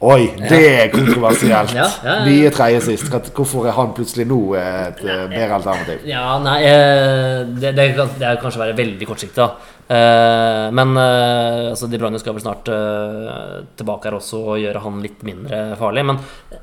[0.00, 1.74] Oi, det er kontroversielt.
[1.80, 2.24] Ja, ja, ja.
[2.24, 3.10] Vi er tredje sist.
[3.36, 6.06] Hvorfor er han plutselig nå et uh, bedre alternativ?
[6.08, 9.50] Ja, nei det, det, kan, det kan kanskje være veldig kortsiktig, da.
[10.70, 12.68] Men altså, De Bruyne skal vel snart
[13.76, 16.04] tilbake her også og gjøre han litt mindre farlig.
[16.06, 16.20] Men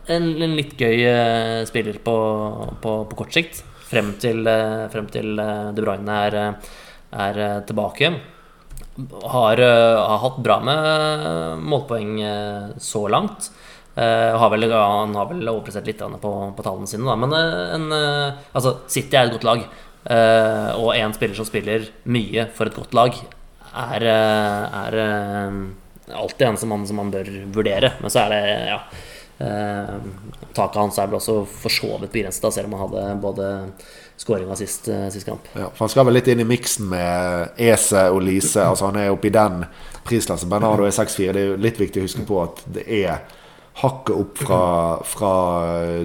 [0.07, 1.03] en, en litt gøy
[1.67, 2.15] spiller på,
[2.81, 3.59] på, på, kort sikt.
[3.87, 4.43] Frem til,
[4.91, 6.39] frem til De Bruyne er,
[7.27, 8.11] er tilbake
[9.23, 13.51] har, eh, har, hatt bra med målpoeng eh, så langt.
[13.97, 17.15] Har vel, han har vel overprestert litt på, på, tallene sine, da.
[17.17, 17.87] Men en,
[18.53, 19.63] altså, City er et godt lag.
[20.77, 23.17] Og en spiller som spiller mye for et godt lag,
[23.73, 24.99] er, er
[26.13, 27.95] alltid en som man, som man, bør vurdere.
[28.03, 28.77] Men så er det ja,
[29.37, 33.49] Taket hans er vel også for så vidt begrenset, selv om han hadde både
[34.17, 35.41] skåringa sist, eh, sist, kamp.
[35.53, 38.63] Ja, for Han skal vel litt inn i miksen med Ese og Lise.
[38.65, 39.65] altså Han er oppe i den
[40.03, 40.49] prisklassen.
[40.49, 41.33] Bernardo er 6-4.
[41.33, 43.19] Det er jo litt viktig å huske på at det er
[43.77, 45.33] hakket opp fra, fra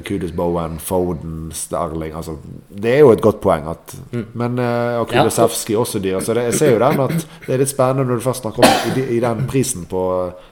[0.05, 2.37] Kudus Bowen, Foden, Sterling altså,
[2.69, 3.65] Det er jo et godt poeng.
[3.65, 4.27] At, mm.
[4.35, 4.59] Men
[5.01, 6.21] og Kudusevskij også dyr.
[6.21, 7.17] Så det, jeg ser jo den at
[7.47, 10.05] det er litt spennende når du først snakker om i, i den prisen på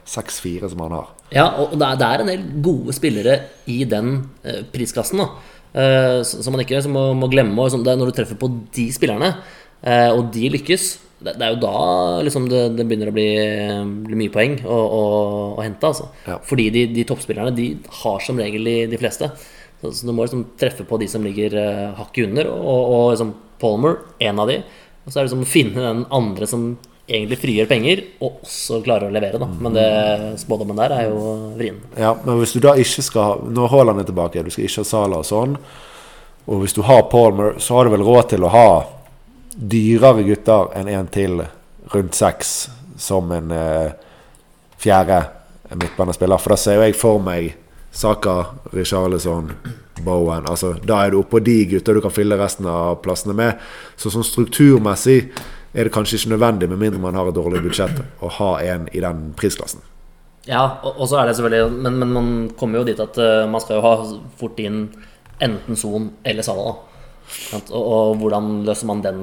[0.09, 1.12] 6-4 som han har.
[1.31, 3.37] Ja, og det er, det er en del gode spillere
[3.70, 5.22] i den eh, prisklassen.
[5.70, 7.55] Uh, som man ikke må, må glemme.
[7.55, 9.31] Og liksom, når du treffer på de spillerne,
[9.87, 10.89] eh, og de lykkes,
[11.20, 11.72] det, det, er jo da
[12.24, 13.28] liksom, det, det, begynner å bli,
[14.09, 15.03] bli mye poeng å, å,
[15.55, 15.87] å hente.
[15.87, 16.09] Altså.
[16.26, 16.41] Ja.
[16.49, 17.70] Fordi de, de, toppspillerne de
[18.01, 19.31] har som regel de, de fleste.
[19.81, 23.05] Så, så, du må liksom treffe på de som ligger uh, hakket under, og, og
[23.14, 24.62] liksom Palmer, en av de.
[25.05, 26.70] Og så er det liksom å finne den andre som
[27.11, 29.41] egentlig frigjør penger, og også klarer å levere.
[29.43, 29.49] Da.
[29.51, 29.89] Men det
[30.43, 31.21] spådommen der er jo
[31.59, 31.81] vrien.
[31.99, 34.91] Ja, men hvis du da ikke skal Når Haaland er tilbake, du skal ikke ha
[34.91, 35.57] Sala og sånn,
[36.51, 38.69] og hvis du har Palmer, så har du vel råd til å ha
[39.51, 41.43] dyrere gutter enn en til
[41.93, 43.93] rundt seks som en eh,
[44.81, 45.21] fjerde
[45.75, 46.41] midtbanespiller.
[46.41, 47.53] For da ser jo jeg for meg
[47.91, 48.37] Saka,
[48.71, 49.51] Richarlison,
[50.05, 53.59] Bowen altså, Da er du oppå de gutta du kan fylle resten av plassene med.
[54.01, 55.25] Så sånn strukturmessig
[55.75, 58.89] er det kanskje ikke nødvendig, med mindre man har et dårlig budsjett, å ha en
[58.93, 59.85] i den prisklassen.
[60.49, 63.61] Ja, og, så er det selvfølgelig men, men, man kommer jo dit at uh, man
[63.62, 63.95] skal jo ha
[64.41, 64.87] fort inn
[65.41, 66.79] enten Son eller Salah.
[67.55, 69.18] Og, og, hvordan løser man den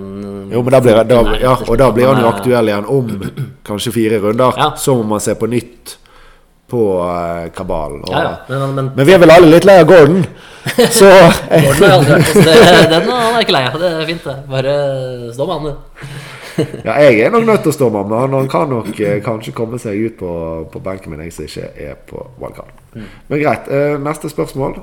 [0.54, 3.10] Jo, men da blir, da, ja, og da blir han jo aktuell igjen om
[3.68, 4.56] kanskje fire runder.
[4.56, 4.70] Ja.
[4.80, 5.98] Så må man se på nytt
[6.72, 8.06] på uh, kabalen.
[8.08, 10.24] Og, ja, men, men, men, vi er vel alle litt lei av Gordon,
[10.92, 11.12] så
[11.66, 12.56] Gordon har aldri hørt, det,
[12.94, 13.78] Den er ikke lei av.
[13.82, 14.40] Det er fint, det.
[14.52, 14.74] Bare
[15.36, 16.18] stå med han, du.
[16.88, 18.36] ja, jeg er nok nødt til å stå med ham.
[18.36, 20.34] Han kan nok eh, kanskje komme seg ut på,
[20.74, 22.72] på benken min, jeg som ikke er på wildcard.
[22.94, 23.10] Mm.
[23.30, 23.68] Men greit.
[23.74, 24.80] Eh, neste spørsmål.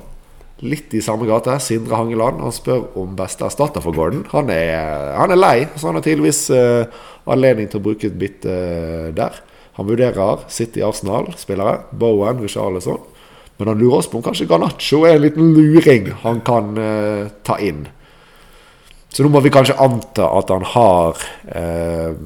[0.63, 1.57] Litt i samme gate.
[1.59, 4.23] Sindre Hangeland Han spør om beste erstatter for Gordon.
[4.31, 8.15] Han er, han er lei, så han har tydeligvis eh, anledning til å bruke et
[8.19, 9.41] bytte uh, der.
[9.75, 13.01] Han vurderer City Arsenal-spillere, Bowen, Richarlison.
[13.57, 17.27] Men han lurer oss på om kanskje Garnaccio er en liten luring han kan uh,
[17.47, 17.85] ta inn.
[19.15, 21.21] Så nå må vi kanskje anta at han har
[21.55, 22.17] eh,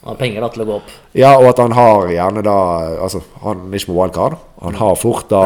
[0.00, 0.88] Han har penger da til å gå opp.
[1.14, 2.56] Ja, og at han har gjerne da
[2.98, 4.34] Altså, han er ikke med wildcard.
[4.64, 5.44] Han har fort da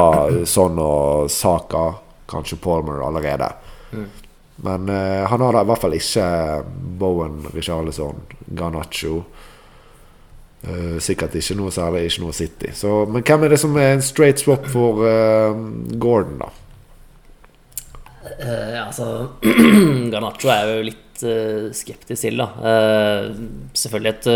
[0.48, 1.90] sånn og Saka,
[2.32, 3.52] kanskje Palmer allerede.
[4.64, 6.24] Men eh, han har da i hvert fall ikke
[6.98, 8.24] Bowen, Richarlison,
[8.58, 9.20] Garnaccio.
[10.64, 12.72] Eh, sikkert ikke noe særlig, ikke noe City.
[12.74, 15.60] Så, men hvem er det som er en straight swap for eh,
[16.00, 16.50] Gordon, da?
[18.18, 19.38] Ja, altså
[20.12, 22.48] Garnaccio er jo litt uh, skeptisk til, da.
[22.58, 24.28] Uh, selvfølgelig et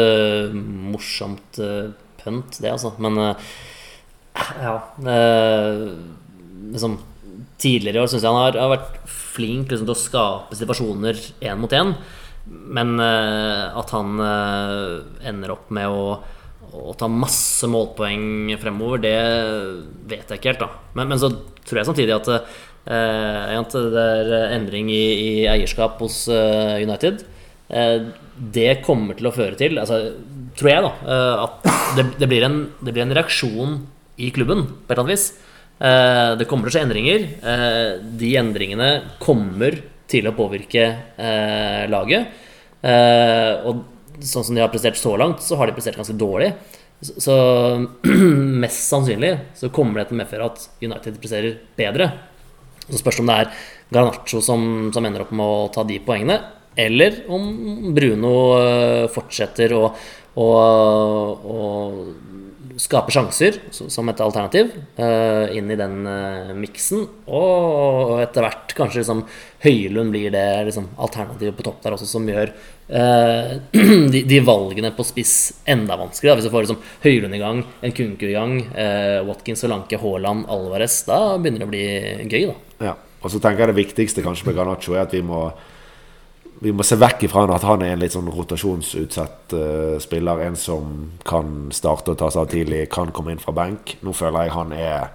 [0.93, 1.91] morsomt uh,
[2.22, 2.95] pønt, det, altså.
[3.03, 3.18] Men
[4.62, 4.76] ja
[6.72, 6.95] Liksom
[7.61, 11.18] Tidligere i år syns jeg han har, har vært flink liksom, til å skape situasjoner
[11.45, 11.93] én mot én.
[12.49, 16.16] Men at han ender opp med å,
[16.74, 19.14] å ta masse målpoeng fremover, det
[20.11, 20.83] vet jeg ikke helt, da.
[20.99, 21.30] Men, men så
[21.62, 22.33] tror jeg samtidig at
[22.85, 27.22] det er endring i, i eierskap hos eh, United.
[27.70, 28.09] Eh,
[28.53, 30.01] det kommer til å føre til, altså,
[30.59, 33.78] tror jeg, da, eh, at det, det, blir en, det blir en reaksjon
[34.22, 35.26] i klubben, på et eller annet vis.
[35.83, 37.26] Eh, det kommer til å skje endringer.
[37.53, 37.89] Eh,
[38.20, 38.91] de endringene
[39.22, 39.78] kommer
[40.11, 40.85] til å påvirke
[41.16, 42.35] eh, laget.
[42.83, 43.87] Eh, og
[44.22, 46.53] sånn som de har prestert så langt, så har de prestert ganske dårlig.
[47.03, 47.35] Så
[48.62, 52.11] mest sannsynlig så kommer det til å medføre at United presterer bedre.
[52.93, 53.55] Så spørs det om det er
[53.93, 56.38] Garnaccio som, som ender opp med å ta de poengene,
[56.76, 57.49] eller om
[57.97, 59.86] Bruno eh, fortsetter å,
[60.40, 60.49] å,
[61.57, 61.64] å
[62.80, 67.05] skape sjanser som et alternativ eh, inn i den uh, miksen.
[67.28, 69.24] Og etter hvert kanskje liksom
[69.62, 72.82] Høylund blir det liksom, alternativet på topp der også, som gjør eh,
[74.12, 75.34] de, de valgene på spiss
[75.64, 76.40] enda vanskeligere.
[76.40, 80.45] Hvis du får liksom, Høylund i gang, en Kunku i gang, eh, Watkins, Solanke, Haaland,
[80.53, 81.86] Alvarez, da begynner det å bli
[82.28, 82.88] gøy, da.
[82.90, 82.97] Ja.
[83.22, 85.47] Og så tenker jeg det viktigste kanskje med Ganacho er at vi må
[86.62, 90.45] vi må se vekk ifra at han er en litt sånn rotasjonsutsatt uh, spiller.
[90.47, 90.93] En som
[91.26, 93.97] kan starte og ta seg av tidlig, kan komme inn fra benk.
[94.07, 95.11] Nå føler jeg han er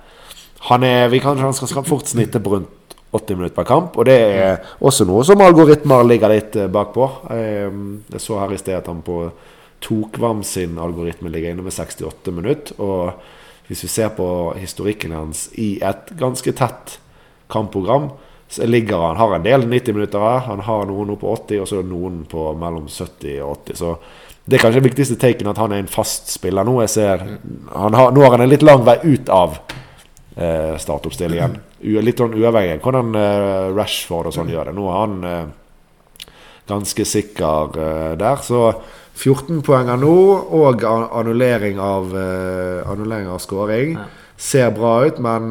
[0.67, 2.76] Han er Vi kan han skal fort snitte på rundt
[3.17, 3.97] 80 minutter per kamp.
[3.97, 7.09] Og det er også noe som algoritmer ligger litt eh, bakpå.
[7.33, 7.67] Eh,
[8.13, 9.25] jeg så her i sted at han på
[9.83, 12.77] Tokvam sin algoritme ligger inne med 68 minutter.
[12.81, 16.97] Og hvis vi ser på historikken hans i et ganske tett
[17.51, 18.11] kampprogram,
[18.49, 20.45] så ligger han har en del 90 minutter her.
[20.47, 23.81] Han har noen oppe på 80, og så noen på mellom 70 og 80.
[23.81, 23.95] Så
[24.47, 26.77] det er kanskje det viktigste taken at han er en fast spiller nå.
[26.85, 27.25] Jeg ser,
[27.73, 31.57] har, nå har han en litt lang vei ut av eh, startoppstillingen.
[31.77, 34.75] Litt sånn uavhengig hvordan eh, Rashford og sånn gjør det.
[34.77, 36.29] Nå er han eh,
[36.69, 38.41] ganske sikker eh, der.
[38.45, 38.61] Så
[39.17, 40.15] 14 poenger nå,
[40.53, 43.95] og annullering av, annullering av scoring.
[43.97, 44.05] Ja.
[44.37, 45.49] Ser bra ut, men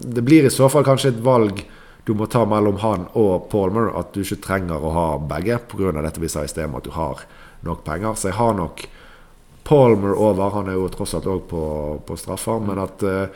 [0.00, 1.60] det blir i så fall kanskje et valg
[2.04, 3.92] du må ta mellom han og Palmer.
[3.98, 5.92] At du ikke trenger å ha begge pga.
[6.00, 7.22] dette vi sa i sted, at du har
[7.62, 8.14] nok penger.
[8.14, 8.86] Så jeg har nok
[9.64, 10.50] Palmer over.
[10.56, 11.62] Han er jo tross alt òg på,
[12.06, 12.58] på straffer.
[12.64, 13.28] Men at uh,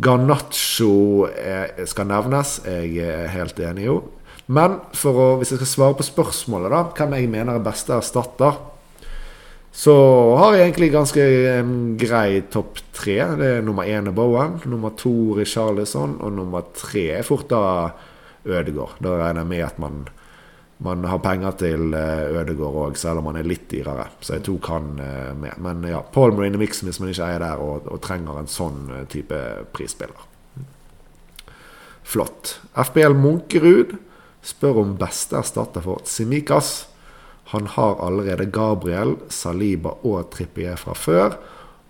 [0.00, 4.00] Garnaccio er, skal nevnes, jeg er helt enig jo.
[4.50, 8.58] Men å, hvis jeg skal svare på spørsmålet, da, hvem jeg mener er beste erstatter,
[9.70, 9.94] så
[10.40, 13.18] har jeg egentlig ganske en grei topp tre.
[13.38, 17.62] Det er Nummer én er Bowen, nummer to Richarlison, og nummer tre er fort da
[18.42, 18.98] Ødegaard.
[18.98, 20.00] Da regner jeg med at man,
[20.80, 24.06] man har penger til Ødegård Ødegaard òg, selv om han er litt dyrere.
[24.24, 25.58] Så jeg tok han eh, med.
[25.60, 28.48] Men ja, Paul Marine the mix hvis man ikke er der og, og trenger en
[28.48, 29.40] sånn eh, type
[29.76, 30.24] prisspiller.
[32.10, 32.56] Flott.
[32.72, 33.92] FBL Munkerud
[34.42, 36.88] spør om beste erstatter for Simikas.
[37.52, 41.36] Han har allerede Gabriel, Saliba og Trippier fra før,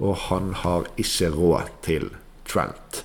[0.01, 2.11] og han har ikke råd til
[2.49, 3.05] Trent.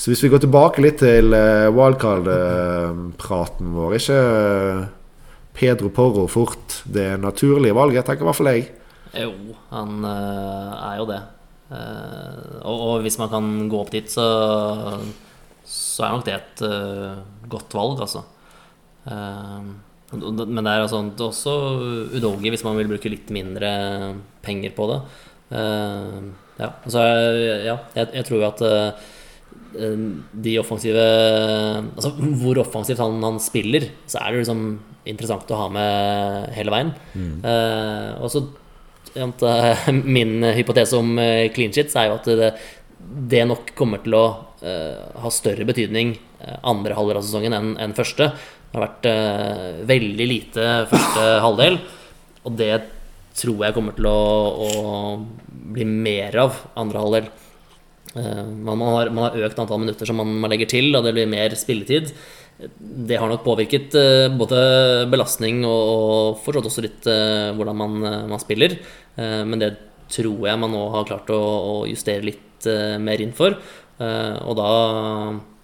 [0.00, 4.84] Så hvis vi går tilbake litt til eh, wildcard-praten vår Ikke eh,
[5.60, 8.70] Pedro Porro fort det naturlige valget, tenker i hvert fall jeg.
[9.20, 9.34] Jo,
[9.72, 11.20] han eh, er jo det.
[11.74, 14.24] Eh, og, og hvis man kan gå opp dit, så,
[15.68, 18.24] så er nok det et eh, godt valg, altså.
[19.10, 21.54] Men det er, altså, også
[22.16, 23.70] udogi hvis man vil bruke litt mindre
[24.44, 24.98] penger på det.
[26.60, 27.04] Ja, altså,
[27.64, 28.64] ja, jeg, jeg tror jo at
[30.44, 32.10] de offensive Altså
[32.42, 34.64] hvor offensivt han, han spiller, så er det liksom
[35.08, 36.92] interessant å ha med hele veien.
[37.16, 38.44] Eh, og så
[39.16, 42.52] eh, Min hypotese om eh, clean shits er jo at det,
[43.00, 44.24] det nok kommer til å
[44.60, 46.12] uh, ha større betydning
[46.68, 48.28] andre halvdel av sesongen enn enn første.
[48.70, 51.78] Det har vært uh, veldig lite første halvdel,
[52.44, 52.74] og det
[53.40, 54.20] tror jeg kommer til å,
[54.68, 54.70] å
[55.74, 57.30] bli mer av andre halvdel.
[58.14, 61.14] Man, man, har, man, har, økt antall minutter som man, man, legger til, og det
[61.14, 62.10] blir mer spilletid.
[62.58, 63.94] Det har nok påvirket
[64.36, 64.62] både
[65.12, 67.06] belastning og, og forstått også litt
[67.56, 67.94] hvordan man,
[68.32, 68.74] man spiller.
[69.16, 69.70] Men det
[70.12, 72.68] tror jeg man nå har klart å, å justere litt
[73.00, 73.56] mer inn for.
[74.02, 74.68] Og da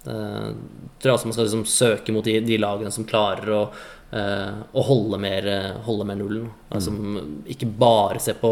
[0.07, 3.61] tror jeg også man skal liksom søke mot de, de lagene som klarer å
[4.07, 5.47] å holde mer,
[5.83, 6.47] holde mer nullen.
[6.71, 7.43] Altså, mm.
[7.51, 8.51] Ikke bare se på,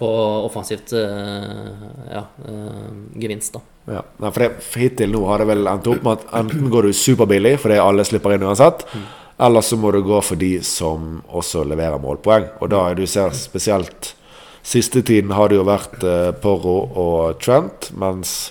[0.00, 0.10] på
[0.46, 2.90] offensivt uh, ja, uh,
[3.20, 3.62] gevinst, da.
[3.98, 4.02] Ja.
[4.22, 6.88] Nei, for, det, for Hittil nå har det vel endt opp med at enten går
[6.88, 9.04] du superbillig fordi alle slipper inn uansett, mm.
[9.46, 12.48] eller så må du gå for de som også leverer målpoeng.
[12.60, 14.14] Og da du ser spesielt
[14.60, 16.02] Siste tiden har det jo vært
[16.42, 18.50] Porro og Trent, mens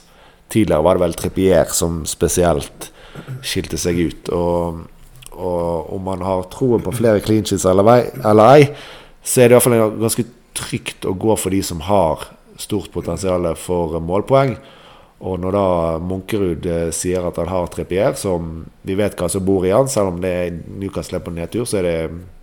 [0.50, 2.88] tidligere var det vel Trippier som spesielt
[3.46, 4.32] skilte seg ut.
[4.34, 4.80] Og
[5.40, 8.68] og om man har troen på flere clean sheets eller, eller ei,
[9.24, 10.26] så er det iallfall ganske
[10.58, 12.30] trygt å gå for de som har
[12.60, 14.58] stort potensial for målpoeng.
[15.20, 15.64] Og når da
[16.00, 19.90] Munkerud eh, sier at han har Trippier, som vi vet hva som bor i han,
[19.92, 21.98] selv om det er Newcastle på nedtur, så er det,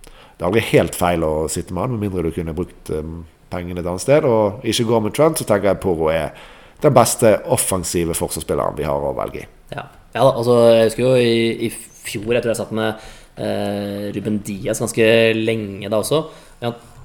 [0.05, 3.23] det er aldri helt feil å sitte med han, med mindre du kunne brukt um,
[3.49, 4.27] pengene et annet sted.
[4.29, 6.35] Og ikke går med Trent, så tenker jeg Poro er
[6.83, 9.47] den beste offensive forsvarsspilleren vi har å velge i.
[9.73, 12.35] Ja, ja altså, jeg husker jo i, i fjor.
[12.35, 13.07] etter at jeg satt med
[13.41, 16.27] eh, Ruben Diaz ganske lenge da også.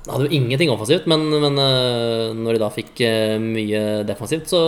[0.03, 4.49] Han hadde jo ingenting offensivt, men, men eh, når de da fikk eh, mye defensivt,
[4.51, 4.63] så,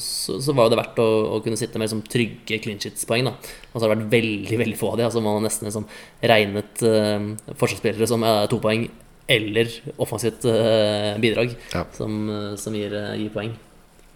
[0.00, 3.28] så, så, var det verdt å, å kunne sitte med liksom, trygge clean shits-poeng.
[3.28, 5.04] Og så har det vært veldig veldig få av de.
[5.04, 5.84] Altså Man har nesten liksom,
[6.32, 7.28] regnet uh,
[7.60, 8.88] forsvarsspillere som uh, to poeng
[9.28, 9.68] eller
[10.00, 11.84] offensivt uh, bidrag ja.
[11.92, 12.16] som,
[12.56, 13.52] som gir, gir, poeng.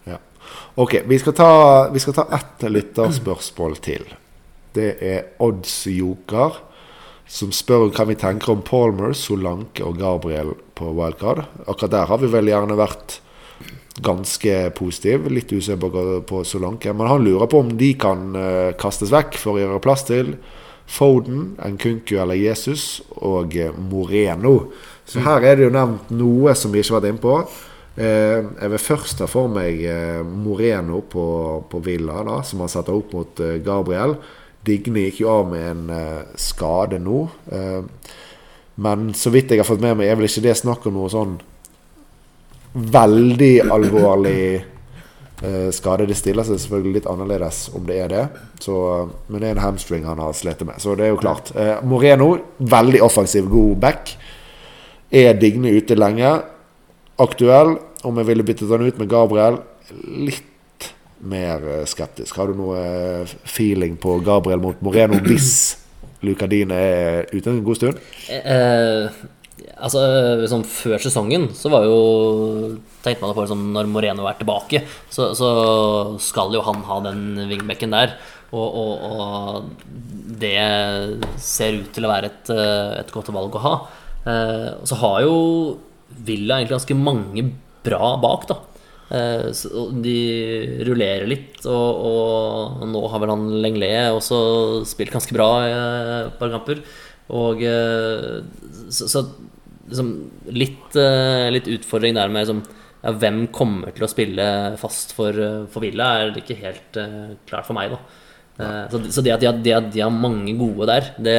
[0.08, 0.16] Ja.
[0.80, 1.52] Ok, vi skal ta,
[1.92, 4.08] vi skal ta ett lytterspørsmål til.
[4.72, 6.62] Det er Odds-joker
[7.28, 11.44] som spør hva vi tenker om Palmer, Solanke og Gabriel på wildcard.
[11.66, 13.20] Akkurat der har vi vel gjerne vært
[14.00, 15.30] ganske positive.
[15.32, 16.92] Litt usikker på Solanke.
[16.92, 20.36] Men han lurer på om de kan uh, kastes vekk for å gjøre plass til
[20.92, 24.72] Foden, Nkunku eller Jesus og uh, Moreno.
[25.08, 27.38] Så her er det jo nevnt noe som vi ikke har vært inne på.
[27.92, 29.82] Uh, jeg vil først ta for meg
[30.24, 31.26] Moreno på,
[31.68, 34.16] på Villa, da, som han setter opp mot Gabriel.
[34.66, 37.24] Digne gikk jo av med en uh, skade nå.
[37.50, 37.82] Uh,
[38.82, 41.10] men så vidt jeg har fått med meg, er vel ikke det snakk om noe
[41.12, 41.34] sånn
[42.72, 44.44] veldig alvorlig
[45.42, 46.06] uh, skade.
[46.08, 48.22] Det stiller seg selvfølgelig litt annerledes om det er det.
[48.62, 48.76] Så,
[49.26, 50.78] men det er en hamstring han har slitt med.
[50.82, 51.50] Så det er jo klart.
[51.82, 54.14] Moreno, veldig offensiv, god back.
[55.12, 56.38] Er Digne ute lenge?
[57.20, 57.76] Aktuell.
[58.06, 59.60] Om jeg ville byttet han ut med Gabriel?
[60.22, 60.51] Litt
[61.22, 62.36] mer eh, skeptisk.
[62.38, 65.52] Har du noe eh, feeling på Gabriel mot Moreno hvis
[66.22, 68.02] Lucadine er ute en god stund?
[68.30, 69.22] Eh,
[69.76, 70.02] altså,
[70.42, 71.98] liksom, Før sesongen så var jo
[73.02, 75.50] tenkte man på liksom, Når Moreno er tilbake, så, så,
[76.22, 78.16] skal jo han ha den wingbacken der.
[78.52, 79.70] Og, og, og,
[80.42, 80.58] det
[81.40, 83.74] ser ut til å være et, eh, et godt valg å ha.
[84.28, 85.36] Eh, så har jo
[86.12, 87.46] Villa egentlig ganske mange
[87.82, 88.58] bra bak, da.
[89.12, 89.48] Eh,
[90.00, 90.18] de
[90.88, 94.38] rullerer litt, og, og nå har vel han Lenglet også
[94.88, 96.80] spilt ganske bra i et par kamper.
[97.36, 98.40] Og eh,
[98.88, 99.24] så, så
[99.90, 100.14] liksom,
[100.56, 102.64] litt, eh, litt, utfordring der med liksom,
[103.02, 104.48] ja, hvem kommer til å spille
[104.80, 105.36] fast for,
[105.72, 107.00] for Villa, er ikke helt
[107.50, 107.92] klart for meg.
[107.92, 108.21] da
[108.92, 111.38] så, så det at de har, de, har, de har, mange gode der, det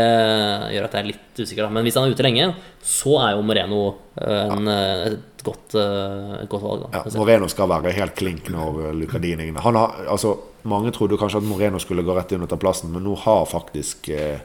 [0.75, 1.65] gjør at jeg er litt usikker.
[1.65, 1.69] Da.
[1.73, 2.49] Men hvis han er ute lenge,
[2.83, 3.83] så er jo Moreno
[4.23, 6.87] en, et godt, uh, et godt valg.
[6.93, 11.47] Ja, Moreno skal være helt klink når Lucadini han har, altså, Mange trodde kanskje at
[11.47, 14.37] Moreno skulle gå rett inn og ta plassen, men nå har faktisk eh,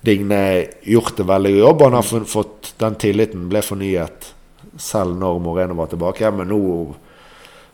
[0.00, 0.38] Digne
[0.88, 1.82] gjort en veldig god jobb.
[1.84, 4.30] Han har fått den tilliten ble fornyet
[4.80, 6.30] selv når Moreno var tilbake.
[6.32, 6.62] Men nå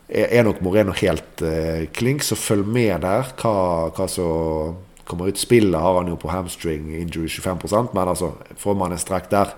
[0.09, 3.33] er nok Moreno helt eh, klink, så følg med der.
[3.37, 3.53] Hva,
[3.93, 4.79] hva som
[5.09, 5.41] kommer ut.
[5.41, 9.53] Spillet har han jo på hamstring injury 25% men altså, får man en strekk der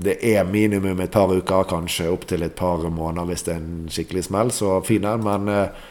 [0.00, 3.88] det er minimum et par uker, kanskje opptil et par måneder hvis det er en
[3.90, 4.52] skikkelig smell.
[4.54, 5.24] Så fin den.
[5.26, 5.88] Men eh,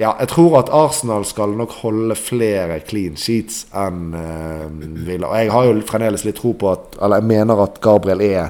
[0.00, 4.64] ja, jeg tror at Arsenal skal nok holde flere clean sheets enn eh,
[5.06, 5.28] Villa.
[5.28, 8.48] Og jeg har jo fremdeles litt tro på at Eller jeg mener at Gabriel er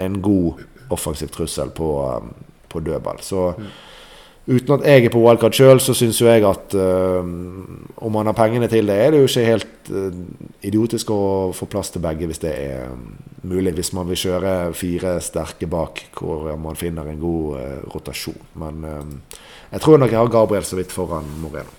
[0.00, 2.32] en god offensiv trussel på, um,
[2.70, 3.20] på dødball.
[3.26, 3.70] Så mm.
[4.50, 8.26] Uten at jeg er på wildcard sjøl, så syns jo jeg at uh, om man
[8.26, 10.16] har pengene til det, er det jo ikke helt uh,
[10.66, 11.20] idiotisk å
[11.54, 13.12] få plass til begge hvis det er um,
[13.46, 13.76] mulig.
[13.76, 18.40] Hvis man vil kjøre fire sterke bak, hvor man finner en god uh, rotasjon.
[18.62, 18.88] Men
[19.70, 21.76] jeg tror nok jeg har Gabriel så vidt foran Moreno.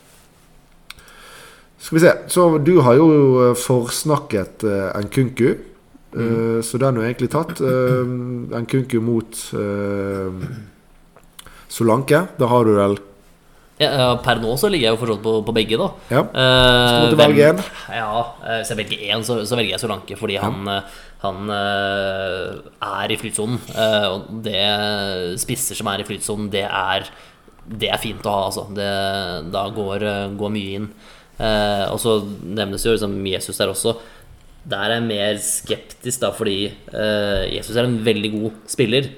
[1.81, 2.13] Skal vi se.
[2.31, 4.63] Så du har jo forsnakket
[5.01, 5.47] Nkunku.
[6.13, 6.61] Mm.
[6.63, 7.57] Så den er jo egentlig tatt.
[7.57, 9.39] Nkunku mot
[11.71, 12.25] Solanke.
[12.39, 12.97] Da har du vel
[13.81, 15.87] Ja, ja, per nå så ligger jeg jo forstått på, på begge, da.
[16.11, 16.19] Ja.
[16.21, 17.61] Eh, Skal du velge en?
[17.89, 18.09] Ja,
[18.43, 23.13] eh, hvis jeg velger én, så, så velger jeg Solanke, fordi han, eh, han er
[23.13, 23.57] i flytsonen.
[24.11, 24.61] og det
[25.41, 27.09] spisser som er i flytsonen, det er,
[27.65, 28.67] det er fint å ha, altså.
[28.77, 28.91] Det,
[29.55, 30.05] da går,
[30.37, 30.87] går mye inn.
[31.41, 33.95] Og så nevnes jo liksom Jesus der også.
[34.69, 36.59] Der er jeg mer skeptisk, da, fordi
[37.49, 39.09] Jesus er en veldig god spiller.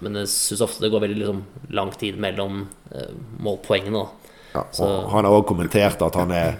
[0.00, 1.42] Men jeg syns ofte det går veldig liksom,
[1.76, 4.06] lang tid mellom eh, målpoengene.
[4.54, 6.56] Ja, Så- Han har også kommentert at han er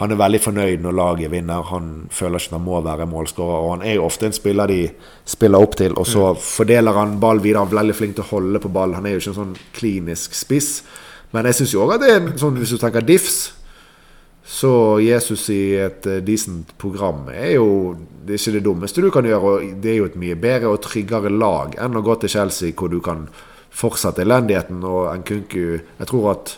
[0.00, 1.62] han er veldig fornøyd når laget vinner.
[1.62, 3.58] Han føler ikke han må være målskårer.
[3.64, 4.88] Og han er jo ofte en spiller de
[5.26, 7.66] spiller opp til, og så fordeler han ball videre.
[7.66, 8.94] Han er veldig flink til å holde på ball.
[8.94, 10.82] Han er jo ikke en sånn klinisk spiss.
[11.32, 13.52] Men jeg syns jo òg at det er sånn hvis du tenker diffs,
[14.50, 17.94] så Jesus i et eh, decent program er jo
[18.26, 20.72] Det er ikke det dummeste du kan gjøre, og det er jo et mye bedre
[20.72, 23.28] og tryggere lag enn å gå til Chelsea, hvor du kan
[23.70, 24.82] fortsette elendigheten.
[24.82, 26.56] Og Nkunku Jeg tror at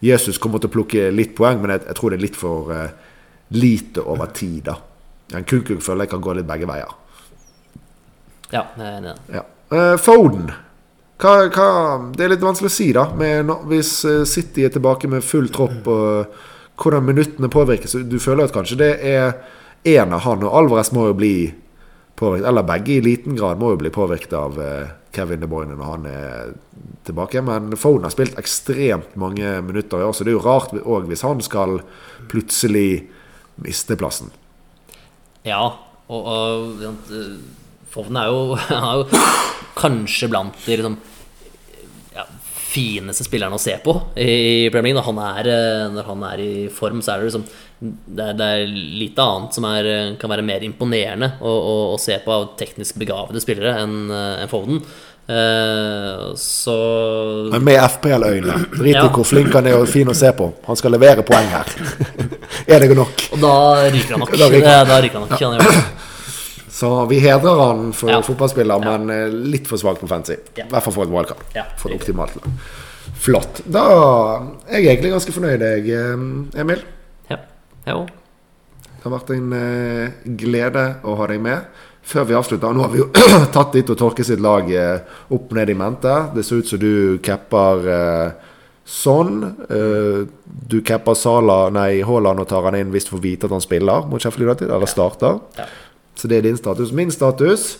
[0.00, 2.72] Jesus kommer til å plukke litt poeng, men jeg, jeg tror det er litt for
[2.72, 2.88] uh,
[3.52, 4.70] lite over tid.
[4.70, 6.96] da Nkunku føler jeg kan gå litt begge veier.
[8.50, 9.14] Ja, jeg er enig.
[9.36, 9.44] Ja.
[9.68, 10.50] Uh, Foden.
[11.20, 11.68] Hva, hva,
[12.16, 13.06] det er litt vanskelig å si, da.
[13.16, 13.94] Med, hvis
[14.28, 17.96] City er tilbake med full tropp, og hvordan minuttene påvirkes.
[18.08, 19.36] Du føler at kanskje det er
[19.84, 21.36] én av han, og Alvarez må jo bli
[22.16, 22.48] påvirket.
[22.48, 25.90] Eller begge i liten grad må jo bli påvirket av eh, Kevin De Bruyne når
[25.90, 26.54] han er
[27.06, 27.42] tilbake.
[27.44, 31.10] Men Foden har spilt ekstremt mange minutter i år, så det er jo rart òg
[31.10, 31.80] hvis han skal
[32.30, 33.04] plutselig
[33.62, 34.32] miste plassen.
[35.46, 35.62] Ja,
[36.08, 37.34] og, og eh,
[37.94, 39.24] Foden er jo, er jo
[39.78, 40.98] kanskje blant de liksom,
[42.74, 44.98] fineste spillerne å se på i Premier League.
[45.00, 47.48] Når han er, eh, når han er i form, så er det liksom
[47.84, 49.88] det er, det er lite annet som er,
[50.20, 54.48] kan være mer imponerende å, å, å se på av teknisk begavede spillere enn en
[54.48, 54.80] Foden.
[55.24, 58.54] Uh, så Men med FPL-øyne.
[58.76, 59.08] Drit i Ja.
[59.08, 60.50] hvor flink han er og fin å se på.
[60.66, 61.64] Han skal levere poeng her.
[62.68, 63.28] er det nok?
[63.32, 63.54] Og da
[63.88, 64.34] ryker han nok.
[64.36, 64.86] Ryker han.
[64.86, 65.40] Da ryker han nok.
[65.40, 66.03] Han gjør det.
[66.74, 68.18] Så vi hedrer han for Ja.
[68.26, 70.36] fotballspiller, men eh, litt for svakt på fancy.
[70.58, 70.64] Ja.
[70.66, 71.44] I hvert fall for et wildcard.
[71.54, 72.50] Ja, for et optimalt lag.
[73.20, 73.60] Flott.
[73.70, 73.84] Da
[74.66, 76.82] er jeg egentlig ganske fornøyd, jeg, deg, Emil.
[77.30, 77.38] Ja.
[77.86, 78.08] Jeg òg.
[78.94, 81.68] Det har vært en eh, glede å ha deg med.
[82.04, 83.06] Før vi avslutter, nå har vi jo
[83.54, 84.98] tatt ditt og Torke sitt lag eh,
[85.32, 86.16] opp ned i mente.
[86.34, 88.50] Det ser ut som du capper eh,
[88.84, 89.38] sånn.
[89.68, 90.24] Eh,
[90.74, 93.64] du capper Sala, nei, Haaland og tar han inn hvis du får vite at han
[93.64, 95.38] spiller mot Sheffield United, eller starter.
[95.60, 95.68] Ja.
[96.14, 96.92] Så det er din status.
[96.94, 97.78] Min status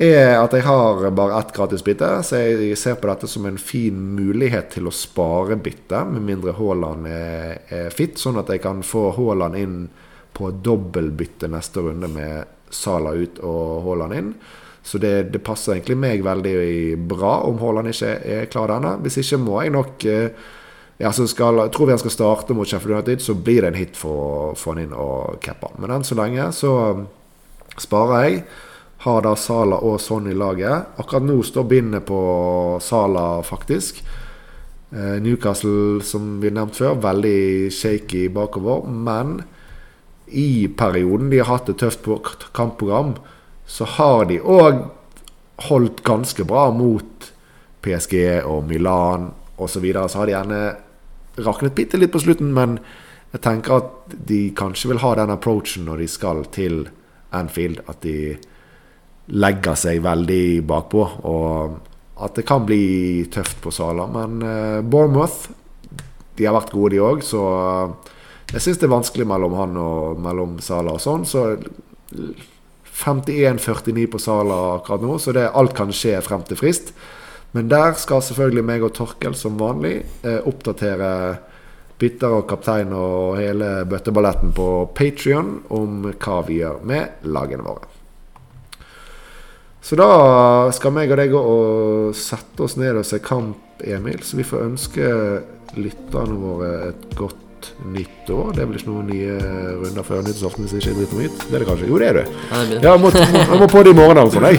[0.00, 3.58] er at jeg har bare ett gratis bytte, så jeg ser på dette som en
[3.60, 8.62] fin mulighet til å spare bytte, med mindre Haaland er, er fit, sånn at jeg
[8.64, 9.76] kan få Haaland inn
[10.36, 14.32] på dobbeltbytte neste runde med Sala ut og Haaland inn.
[14.82, 18.94] Så det, det passer egentlig meg veldig bra om Haaland ikke er klar denne.
[19.04, 20.46] Hvis ikke må jeg nok eh,
[21.00, 23.80] ja, så skal, Tror vi han skal starte mot Sheffield United, så blir det en
[23.80, 25.80] hit for å få han inn og cappe han.
[25.82, 26.72] Men enn så lenge så
[27.78, 28.42] sparer jeg.
[29.00, 30.96] Har da Sala og Son i laget.
[31.00, 32.20] Akkurat nå står bindet på
[32.84, 34.02] Sala, faktisk.
[34.92, 38.84] Eh, Newcastle, som vi nevnte før, veldig shaky bakover.
[38.90, 39.42] Men
[40.26, 42.06] i perioden de har hatt et tøft
[42.54, 43.14] kampprogram,
[43.66, 44.84] så har de òg
[45.68, 47.32] holdt ganske bra mot
[47.82, 49.74] PSG og Milan osv.
[49.74, 50.08] Så, videre.
[50.08, 50.60] så har de gjerne
[51.44, 52.78] raknet bitte litt på slutten, men
[53.32, 56.88] jeg tenker at de kanskje vil ha den approachen når de skal til
[57.36, 57.82] Anfield.
[57.90, 58.34] At de
[59.30, 61.06] legger seg veldig bakpå.
[61.30, 61.78] Og
[62.20, 64.06] at det kan bli tøft på Sala.
[64.10, 65.50] Men eh, Bournemouth
[66.36, 67.24] de har vært gode, de òg.
[67.26, 68.16] Så eh,
[68.54, 71.26] jeg syns det er vanskelig mellom han og mellom Sala og sånn.
[71.28, 71.46] Så
[73.00, 76.92] 51-49 på Sala akkurat nå, så det, alt kan skje frem til frist.
[77.56, 81.12] Men der skal selvfølgelig meg og Torkel som vanlig eh, oppdatere
[82.00, 84.66] bytter og kaptein og hele bøtteballetten på
[84.96, 87.90] Patrion om hva vi gjør med lagene våre.
[89.80, 90.08] Så da
[90.76, 94.20] skal meg og deg gå og sette oss ned og se kamp, Emil.
[94.22, 95.06] Så vi får ønske
[95.80, 98.52] lytterne våre et godt nytt år.
[98.54, 99.36] Det er vel ikke noen nye
[99.80, 101.44] runder før nyttårsaften hvis jeg ikke er dritt hit?
[101.46, 101.88] Det er det kanskje?
[101.88, 102.26] Jo, det er det.
[102.50, 104.42] Ja, det jeg må, jeg må på det i morgen altså.
[104.46, 104.54] Nei.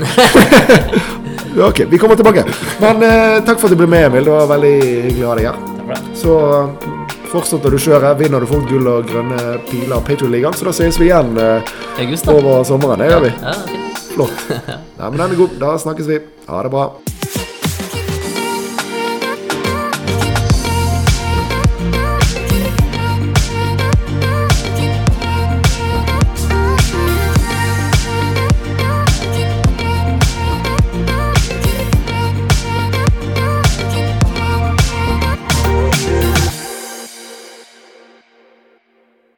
[1.69, 2.45] ok, vi kommer tilbake.
[2.81, 4.25] Men eh, takk for at du ble med, Emil.
[4.25, 4.75] Det var veldig
[5.07, 5.61] hyggelig å ha deg her.
[5.91, 6.01] Det.
[6.17, 6.35] Så
[7.31, 10.57] fortsetter du kjøret, vinner du fort gull og grønne piler av Patriot-ligaen.
[10.57, 11.71] Så da ses vi igjen eh,
[12.33, 12.99] over sommeren.
[13.01, 13.31] Det gjør vi.
[14.11, 14.43] Flott.
[14.99, 15.57] Nei, men den er god.
[15.61, 16.19] Da snakkes vi.
[16.49, 16.89] Ha det bra.